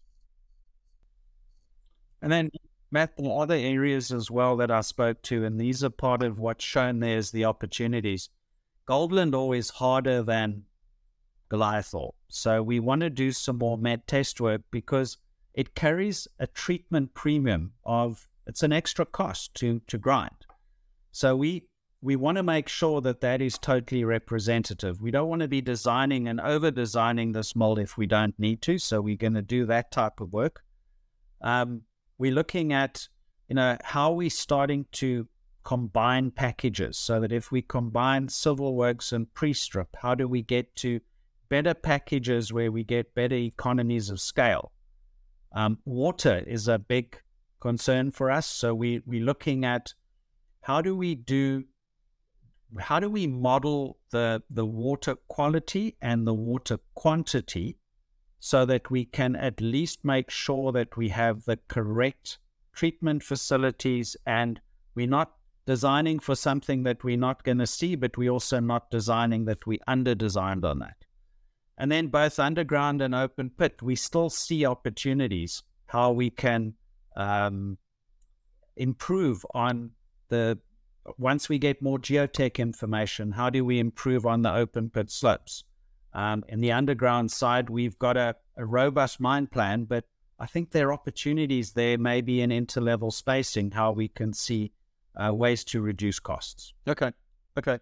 And 2.21 2.31
then 2.31 2.51
Matt, 2.89 3.13
are 3.19 3.41
other 3.41 3.55
areas 3.55 4.11
as 4.11 4.31
well 4.31 4.55
that 4.57 4.71
I 4.71 4.81
spoke 4.81 5.21
to, 5.23 5.43
and 5.43 5.59
these 5.59 5.83
are 5.83 5.89
part 5.89 6.23
of 6.23 6.39
what's 6.39 6.63
shown 6.63 6.99
there 6.99 7.17
as 7.17 7.31
the 7.31 7.45
opportunities. 7.45 8.29
Goldlund 8.87 9.35
always 9.35 9.71
harder 9.71 10.23
than 10.23 10.63
Goliath 11.49 11.93
So 12.29 12.63
we 12.63 12.79
want 12.79 13.01
to 13.01 13.09
do 13.09 13.31
some 13.31 13.57
more 13.57 13.77
met 13.77 14.07
test 14.07 14.39
work 14.39 14.61
because 14.71 15.17
it 15.53 15.75
carries 15.75 16.27
a 16.39 16.47
treatment 16.47 17.13
premium 17.13 17.73
of 17.83 18.29
it's 18.45 18.63
an 18.63 18.71
extra 18.71 19.05
cost 19.05 19.53
to 19.55 19.81
to 19.87 19.97
grind. 19.97 20.45
So 21.11 21.35
we 21.35 21.67
we 22.01 22.15
want 22.15 22.37
to 22.37 22.43
make 22.43 22.69
sure 22.69 23.01
that 23.01 23.21
that 23.21 23.41
is 23.41 23.57
totally 23.57 24.03
representative. 24.03 25.01
We 25.01 25.11
don't 25.11 25.29
want 25.29 25.41
to 25.41 25.47
be 25.47 25.61
designing 25.61 26.27
and 26.27 26.39
over 26.39 26.69
designing 26.69 27.31
this 27.31 27.55
mold 27.55 27.79
if 27.79 27.97
we 27.97 28.05
don't 28.05 28.37
need 28.37 28.61
to. 28.63 28.77
So 28.77 29.01
we're 29.01 29.17
going 29.17 29.33
to 29.33 29.41
do 29.41 29.65
that 29.65 29.91
type 29.91 30.21
of 30.21 30.31
work. 30.31 30.63
Um, 31.41 31.81
we're 32.17 32.33
looking 32.33 32.73
at, 32.73 33.07
you 33.47 33.55
know, 33.55 33.77
how 33.83 34.11
are 34.11 34.15
we 34.15 34.29
starting 34.29 34.85
to 34.93 35.27
combine 35.63 36.31
packages 36.31 36.97
so 36.97 37.19
that 37.19 37.31
if 37.31 37.51
we 37.51 37.61
combine 37.61 38.29
civil 38.29 38.75
works 38.75 39.11
and 39.11 39.33
pre-strip, 39.33 39.95
how 40.01 40.15
do 40.15 40.27
we 40.27 40.41
get 40.41 40.75
to 40.77 40.99
better 41.49 41.73
packages 41.73 42.51
where 42.53 42.71
we 42.71 42.83
get 42.83 43.13
better 43.13 43.35
economies 43.35 44.09
of 44.09 44.19
scale? 44.19 44.71
Um, 45.53 45.79
water 45.85 46.43
is 46.45 46.67
a 46.67 46.79
big 46.79 47.21
concern 47.59 48.11
for 48.11 48.31
us. 48.31 48.45
So 48.45 48.73
we, 48.73 49.01
we're 49.05 49.23
looking 49.23 49.65
at 49.65 49.93
how 50.61 50.81
do 50.81 50.95
we 50.95 51.15
do 51.15 51.63
how 52.79 52.99
do 52.99 53.09
we 53.09 53.25
model 53.27 53.97
the 54.11 54.43
the 54.49 54.65
water 54.65 55.15
quality 55.29 55.95
and 56.01 56.27
the 56.27 56.33
water 56.33 56.77
quantity 56.95 57.77
so 58.39 58.65
that 58.65 58.89
we 58.91 59.05
can 59.05 59.35
at 59.35 59.61
least 59.61 60.05
make 60.05 60.29
sure 60.29 60.71
that 60.71 60.95
we 60.95 61.09
have 61.09 61.45
the 61.45 61.57
correct 61.67 62.37
treatment 62.73 63.23
facilities 63.23 64.15
and 64.25 64.61
we're 64.95 65.07
not 65.07 65.33
designing 65.65 66.19
for 66.19 66.35
something 66.35 66.83
that 66.83 67.03
we're 67.03 67.17
not 67.17 67.43
going 67.43 67.57
to 67.57 67.67
see, 67.67 67.95
but 67.95 68.17
we're 68.17 68.31
also 68.31 68.59
not 68.59 68.89
designing 68.89 69.45
that 69.45 69.67
we 69.67 69.79
under 69.87 70.15
designed 70.15 70.63
on 70.63 70.79
that. 70.79 70.95
And 71.77 71.91
then 71.91 72.07
both 72.07 72.39
underground 72.39 73.01
and 73.01 73.13
open 73.13 73.51
pit, 73.51 73.81
we 73.81 73.95
still 73.95 74.29
see 74.29 74.65
opportunities 74.65 75.63
how 75.87 76.11
we 76.11 76.29
can 76.29 76.73
um, 77.15 77.77
improve 78.75 79.45
on 79.53 79.91
the 80.29 80.59
once 81.17 81.47
we 81.47 81.57
get 81.57 81.81
more 81.81 81.97
geotech 81.97 82.57
information, 82.59 83.31
how 83.31 83.49
do 83.49 83.63
we 83.63 83.79
improve 83.79 84.25
on 84.25 84.41
the 84.41 84.53
open 84.53 84.89
pit 84.89 85.09
slopes? 85.09 85.63
Um, 86.17 86.43
in 86.49 86.61
the 86.61 86.71
underground 86.71 87.31
side, 87.31 87.69
we've 87.69 87.97
got 87.99 88.17
a, 88.17 88.35
a 88.57 88.65
robust 88.65 89.19
mine 89.19 89.45
plan, 89.45 89.83
but 89.83 90.05
I 90.39 90.47
think 90.47 90.71
there 90.71 90.87
are 90.89 90.93
opportunities 90.93 91.73
there, 91.73 91.99
maybe 91.99 92.41
in 92.41 92.49
interlevel 92.49 93.13
spacing, 93.13 93.69
how 93.69 93.91
we 93.91 94.07
can 94.07 94.33
see 94.33 94.71
uh, 95.15 95.31
ways 95.31 95.63
to 95.65 95.79
reduce 95.79 96.19
costs. 96.19 96.73
Okay. 96.87 97.11
Okay. 97.55 97.77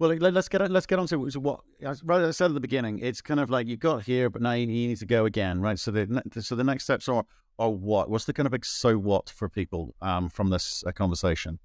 Well, 0.00 0.10
let's 0.16 0.48
get 0.48 0.68
let's 0.68 0.86
get 0.86 0.98
on 0.98 1.06
to 1.08 1.18
what 1.38 1.60
right 1.80 2.22
I 2.22 2.30
said 2.32 2.46
at 2.46 2.54
the 2.54 2.60
beginning. 2.60 2.98
It's 2.98 3.20
kind 3.20 3.38
of 3.38 3.50
like 3.50 3.68
you 3.68 3.76
got 3.76 4.02
here, 4.02 4.30
but 4.30 4.42
now 4.42 4.52
you 4.52 4.66
need 4.66 4.96
to 4.96 5.06
go 5.06 5.26
again, 5.26 5.60
right? 5.60 5.78
So 5.78 5.92
the 5.92 6.22
so 6.40 6.56
the 6.56 6.64
next 6.64 6.84
steps 6.84 7.08
are 7.08 7.24
are 7.58 7.70
what? 7.70 8.10
What's 8.10 8.24
the 8.24 8.32
kind 8.32 8.46
of 8.46 8.52
big 8.52 8.64
so 8.64 8.98
what 8.98 9.30
for 9.30 9.48
people 9.48 9.94
um, 10.00 10.28
from 10.28 10.50
this 10.50 10.82
uh, 10.86 10.92
conversation? 10.92 11.60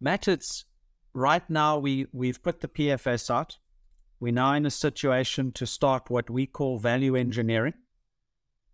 Matt, 0.00 0.26
it's 0.26 0.64
right 1.12 1.42
now 1.50 1.78
we 1.78 2.06
we've 2.12 2.42
put 2.42 2.60
the 2.60 2.68
PFS 2.68 3.28
out. 3.28 3.58
We're 4.24 4.32
now 4.32 4.54
in 4.54 4.64
a 4.64 4.70
situation 4.70 5.52
to 5.52 5.66
start 5.66 6.08
what 6.08 6.30
we 6.30 6.46
call 6.46 6.78
value 6.78 7.14
engineering, 7.14 7.74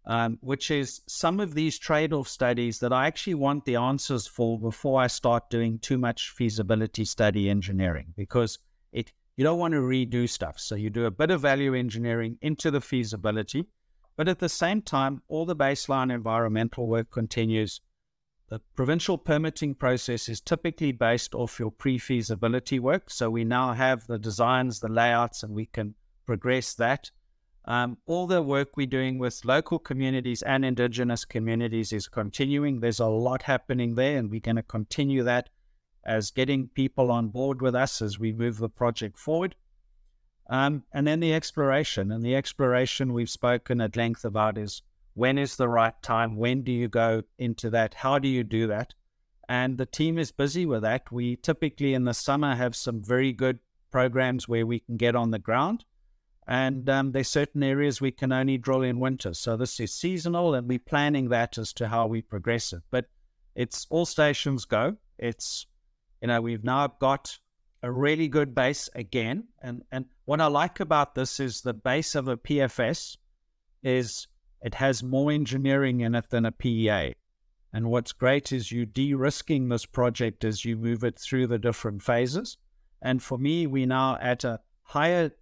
um, 0.07 0.39
which 0.43 0.71
is 0.71 1.01
some 1.09 1.41
of 1.41 1.55
these 1.55 1.77
trade 1.77 2.13
off 2.13 2.29
studies 2.29 2.79
that 2.79 2.93
I 2.93 3.09
actually 3.09 3.35
want 3.35 3.65
the 3.65 3.75
answers 3.75 4.29
for 4.29 4.61
before 4.61 5.01
I 5.03 5.09
start 5.09 5.51
doing 5.51 5.81
too 5.81 5.99
much 5.99 6.31
feasibility 6.31 7.05
study 7.05 7.51
engineering 7.51 8.15
because 8.17 8.61
it 8.93 9.11
you 9.37 9.43
don't 9.43 9.59
want 9.59 9.75
to 9.75 9.81
redo 9.81 10.29
stuff. 10.29 10.61
So 10.61 10.77
you 10.77 10.89
do 10.89 11.07
a 11.07 11.11
bit 11.11 11.33
of 11.33 11.41
value 11.41 11.75
engineering 11.75 12.39
into 12.41 12.71
the 12.71 12.81
feasibility, 12.81 13.67
but 14.17 14.29
at 14.29 14.39
the 14.39 14.49
same 14.49 14.83
time, 14.83 15.21
all 15.27 15.47
the 15.47 15.57
baseline 15.57 16.15
environmental 16.15 16.87
work 16.87 17.11
continues 17.11 17.81
the 18.51 18.59
provincial 18.75 19.17
permitting 19.17 19.77
process 19.77 20.29
is 20.29 20.41
typically 20.41 20.91
based 20.91 21.37
off 21.37 21.61
your 21.61 21.71
pre 21.71 21.99
feasibility 21.99 22.81
work. 22.81 23.09
So 23.09 23.31
we 23.31 23.45
now 23.45 23.73
have 23.75 24.09
the 24.09 24.19
designs, 24.19 24.81
the 24.81 24.89
layouts, 24.89 25.45
and 25.45 25.55
we 25.55 25.67
can 25.67 25.95
progress 26.27 26.75
that. 26.75 27.13
Um, 27.65 27.99
all 28.07 28.27
the 28.27 28.43
work 28.43 28.77
we're 28.77 28.89
doing 28.89 29.19
with 29.19 29.45
local 29.45 29.79
communities 29.79 30.43
and 30.43 30.65
Indigenous 30.65 31.25
communities 31.25 31.93
is 31.93 32.09
continuing. 32.09 32.81
There's 32.81 32.99
a 32.99 33.07
lot 33.07 33.43
happening 33.43 33.95
there, 33.95 34.19
and 34.19 34.31
we're 34.31 34.41
going 34.41 34.57
to 34.57 34.65
continue 34.65 35.23
that 35.23 35.49
as 36.05 36.33
getting 36.33 36.69
people 36.69 37.13
on 37.13 37.29
board 37.29 37.63
with 37.63 37.77
us 37.77 38.03
as 38.03 38.19
we 38.19 38.33
move 38.33 38.59
the 38.59 38.69
project 38.69 39.17
forward. 39.17 39.55
Um, 40.49 40.83
and 40.93 41.07
then 41.07 41.21
the 41.21 41.33
exploration. 41.33 42.11
And 42.11 42.25
the 42.25 42.35
exploration 42.35 43.13
we've 43.13 43.31
spoken 43.31 43.81
at 43.81 43.95
length 43.95 44.25
about 44.25 44.59
is 44.59 44.83
when 45.15 45.39
is 45.39 45.57
the 45.57 45.69
right 45.69 46.01
time? 46.03 46.37
When 46.37 46.63
do 46.63 46.73
you 46.73 46.89
go 46.89 47.23
into 47.39 47.71
that? 47.71 47.95
How 47.95 48.19
do 48.19 48.29
you 48.29 48.45
do 48.45 48.67
that? 48.69 48.95
And 49.49 49.79
the 49.79 49.87
team 49.87 50.19
is 50.19 50.31
busy 50.31 50.65
with 50.65 50.83
that. 50.83 51.11
We 51.11 51.37
typically 51.37 51.95
in 51.95 52.05
the 52.05 52.15
summer 52.15 52.55
have 52.55 52.77
some 52.77 53.03
very 53.03 53.33
good 53.33 53.59
programs 53.91 54.49
where 54.49 54.65
we 54.65 54.81
can 54.81 54.97
get 54.97 55.17
on 55.17 55.33
the 55.33 55.39
ground. 55.39 55.85
And 56.47 56.89
um, 56.89 57.13
there's 57.13 57.29
certain 57.29 57.63
areas 57.63 58.01
we 58.01 58.11
can 58.11 58.33
only 58.33 58.59
drill 58.59 58.83
in 58.83 58.99
winter. 58.99 59.35
So 59.35 59.57
this 59.57 59.79
is 59.79 59.93
seasonal, 59.95 60.55
and 60.55 60.69
we're 60.69 60.79
planning 60.79 61.29
that 61.29 61.59
as 61.59 61.73
to 61.75 61.89
how 61.89 62.07
we 62.07 62.23
progress 62.23 62.73
it. 62.73 62.83
But 62.91 63.07
it's 63.55 63.87
all 63.91 64.07
stations 64.07 64.65
go. 64.65 64.97
It's, 65.19 65.67
you 66.21 66.29
know, 66.29 66.41
we've 66.41 66.65
now 66.65 66.87
got 66.87 67.39
a 67.83 67.91
really 67.91 68.29
good 68.29 68.55
base 68.55 68.89
again. 68.95 69.49
And, 69.63 69.83
and 69.91 70.07
what 70.25 70.41
I 70.41 70.47
like 70.47 70.81
about 70.81 71.15
this 71.15 71.41
is 71.41 71.61
the 71.61 71.75
base 71.75 72.15
of 72.15 72.29
a 72.29 72.37
PFS 72.37 73.17
is 73.83 74.27
it 74.63 74.75
has 74.75 75.03
more 75.03 75.31
engineering 75.31 76.01
in 76.01 76.15
it 76.15 76.31
than 76.31 76.45
a 76.45 76.53
PEA. 76.53 77.15
And 77.73 77.91
what's 77.91 78.13
great 78.13 78.53
is 78.53 78.73
you 78.73 78.85
de 78.85 79.15
risking 79.15 79.69
this 79.69 79.87
project 79.87 80.45
as 80.45 80.65
you 80.65 80.77
move 80.77 81.05
it 81.05 81.19
through 81.19 81.47
the 81.47 81.59
different 81.59 82.03
phases. 82.03 82.59
And 83.01 83.23
for 83.23 83.39
me, 83.39 83.67
we're 83.67 83.87
now 83.87 84.19
at 84.21 84.45
a 84.45 84.61
higher, 84.83 85.33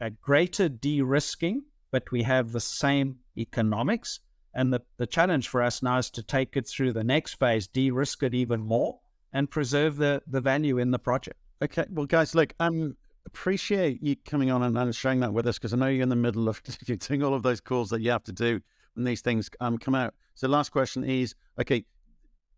a 0.00 0.10
greater 0.10 0.68
de 0.68 1.00
risking, 1.00 1.64
but 1.90 2.12
we 2.12 2.22
have 2.24 2.52
the 2.52 2.60
same 2.60 3.16
economics. 3.36 4.20
And 4.54 4.72
the, 4.72 4.82
the 4.98 5.06
challenge 5.06 5.48
for 5.48 5.62
us 5.62 5.82
now 5.82 5.98
is 5.98 6.10
to 6.10 6.22
take 6.22 6.56
it 6.56 6.68
through 6.68 6.92
the 6.92 7.04
next 7.04 7.34
phase, 7.34 7.66
de 7.66 7.90
risk 7.90 8.22
it 8.22 8.34
even 8.34 8.60
more, 8.60 9.00
and 9.32 9.50
preserve 9.50 9.96
the, 9.96 10.22
the 10.26 10.40
value 10.40 10.78
in 10.78 10.90
the 10.90 10.98
project. 10.98 11.38
Okay. 11.62 11.86
Well, 11.90 12.06
guys, 12.06 12.34
look, 12.34 12.54
um, 12.60 12.96
appreciate 13.28 14.02
you 14.02 14.16
coming 14.16 14.50
on 14.50 14.62
and, 14.62 14.94
sharing 14.94 15.20
that 15.20 15.32
with 15.32 15.46
us 15.46 15.58
because 15.58 15.72
I 15.72 15.76
know 15.76 15.86
you're 15.86 16.02
in 16.02 16.08
the 16.08 16.16
middle 16.16 16.48
of 16.48 16.62
doing 16.98 17.22
all 17.22 17.34
of 17.34 17.42
those 17.42 17.60
calls 17.60 17.90
that 17.90 18.00
you 18.00 18.10
have 18.10 18.24
to 18.24 18.32
do 18.32 18.60
when 18.94 19.04
these 19.04 19.20
things 19.20 19.48
um, 19.60 19.78
come 19.78 19.94
out. 19.94 20.14
So, 20.34 20.48
last 20.48 20.70
question 20.70 21.04
is 21.04 21.34
okay, 21.60 21.84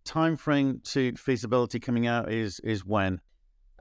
time 0.05 0.37
frame 0.37 0.81
to 0.85 1.13
feasibility 1.17 1.79
coming 1.79 2.07
out 2.07 2.33
is 2.33 2.61
is 2.61 2.85
when? 2.85 3.21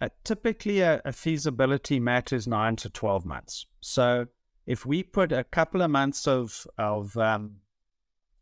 Uh, 0.01 0.09
typically, 0.23 0.79
a, 0.79 1.01
a 1.05 1.11
feasibility 1.11 1.99
matters 1.99 2.47
nine 2.47 2.75
to 2.77 2.89
12 2.89 3.25
months. 3.25 3.65
So, 3.81 4.27
if 4.65 4.85
we 4.85 5.03
put 5.03 5.31
a 5.31 5.43
couple 5.43 5.81
of 5.81 5.91
months 5.91 6.27
of, 6.27 6.65
of 6.77 7.17
um, 7.17 7.57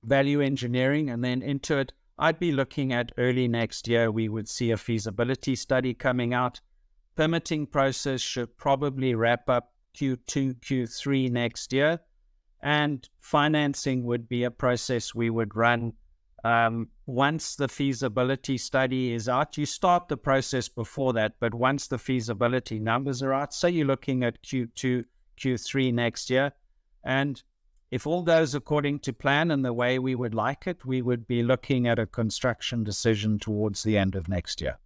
value 0.04 0.42
engineering 0.42 1.10
and 1.10 1.24
then 1.24 1.42
into 1.42 1.78
it, 1.78 1.94
I'd 2.20 2.40
be 2.40 2.52
looking 2.52 2.92
at 2.94 3.12
early 3.18 3.48
next 3.48 3.88
year, 3.88 4.12
we 4.12 4.28
would 4.28 4.50
see 4.50 4.72
a 4.72 4.78
feasibility 4.78 5.56
study 5.56 5.94
coming 5.94 6.34
out. 6.34 6.62
Permitting 7.18 7.66
process 7.66 8.22
should 8.22 8.58
probably 8.58 9.16
wrap 9.16 9.50
up 9.50 9.74
Q2, 9.96 10.60
Q3 10.60 11.32
next 11.32 11.74
year. 11.74 12.00
And 12.62 13.10
financing 13.20 14.04
would 14.04 14.30
be 14.30 14.44
a 14.44 14.52
process 14.52 15.16
we 15.16 15.32
would 15.32 15.56
run 15.56 15.94
um, 16.44 16.90
once 17.08 17.56
the 17.56 17.68
feasibility 17.68 18.60
study 18.60 19.14
is 19.14 19.28
out. 19.28 19.58
You 19.58 19.66
start 19.66 20.10
the 20.10 20.18
process 20.18 20.70
before 20.70 21.12
that, 21.14 21.34
but 21.40 21.56
once 21.56 21.88
the 21.88 21.98
feasibility 21.98 22.78
numbers 22.78 23.24
are 23.24 23.34
out, 23.34 23.52
say 23.52 23.72
you're 23.72 23.88
looking 23.88 24.24
at 24.24 24.44
Q2, 24.44 25.06
Q3 25.40 25.94
next 25.94 26.30
year. 26.30 26.52
And 27.04 27.42
if 27.90 28.06
all 28.06 28.22
goes 28.22 28.54
according 28.54 29.00
to 29.00 29.12
plan 29.12 29.50
and 29.50 29.66
the 29.66 29.74
way 29.74 29.98
we 29.98 30.14
would 30.14 30.36
like 30.36 30.68
it, 30.68 30.86
we 30.86 31.02
would 31.02 31.28
be 31.28 31.42
looking 31.42 31.88
at 31.88 31.98
a 31.98 32.06
construction 32.06 32.84
decision 32.84 33.40
towards 33.40 33.82
the 33.82 33.98
end 33.98 34.16
of 34.16 34.30
next 34.30 34.62
year. 34.62 34.78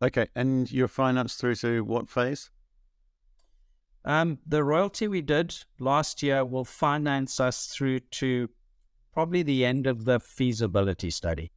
Okay, 0.00 0.28
and 0.34 0.70
you're 0.70 0.88
financed 0.88 1.40
through 1.40 1.56
to 1.56 1.82
what 1.82 2.08
phase? 2.08 2.50
Um, 4.04 4.38
the 4.46 4.62
royalty 4.62 5.08
we 5.08 5.20
did 5.20 5.54
last 5.80 6.22
year 6.22 6.44
will 6.44 6.64
finance 6.64 7.40
us 7.40 7.66
through 7.66 8.00
to 8.00 8.48
probably 9.12 9.42
the 9.42 9.64
end 9.64 9.86
of 9.86 10.04
the 10.04 10.20
feasibility 10.20 11.10
study. 11.10 11.50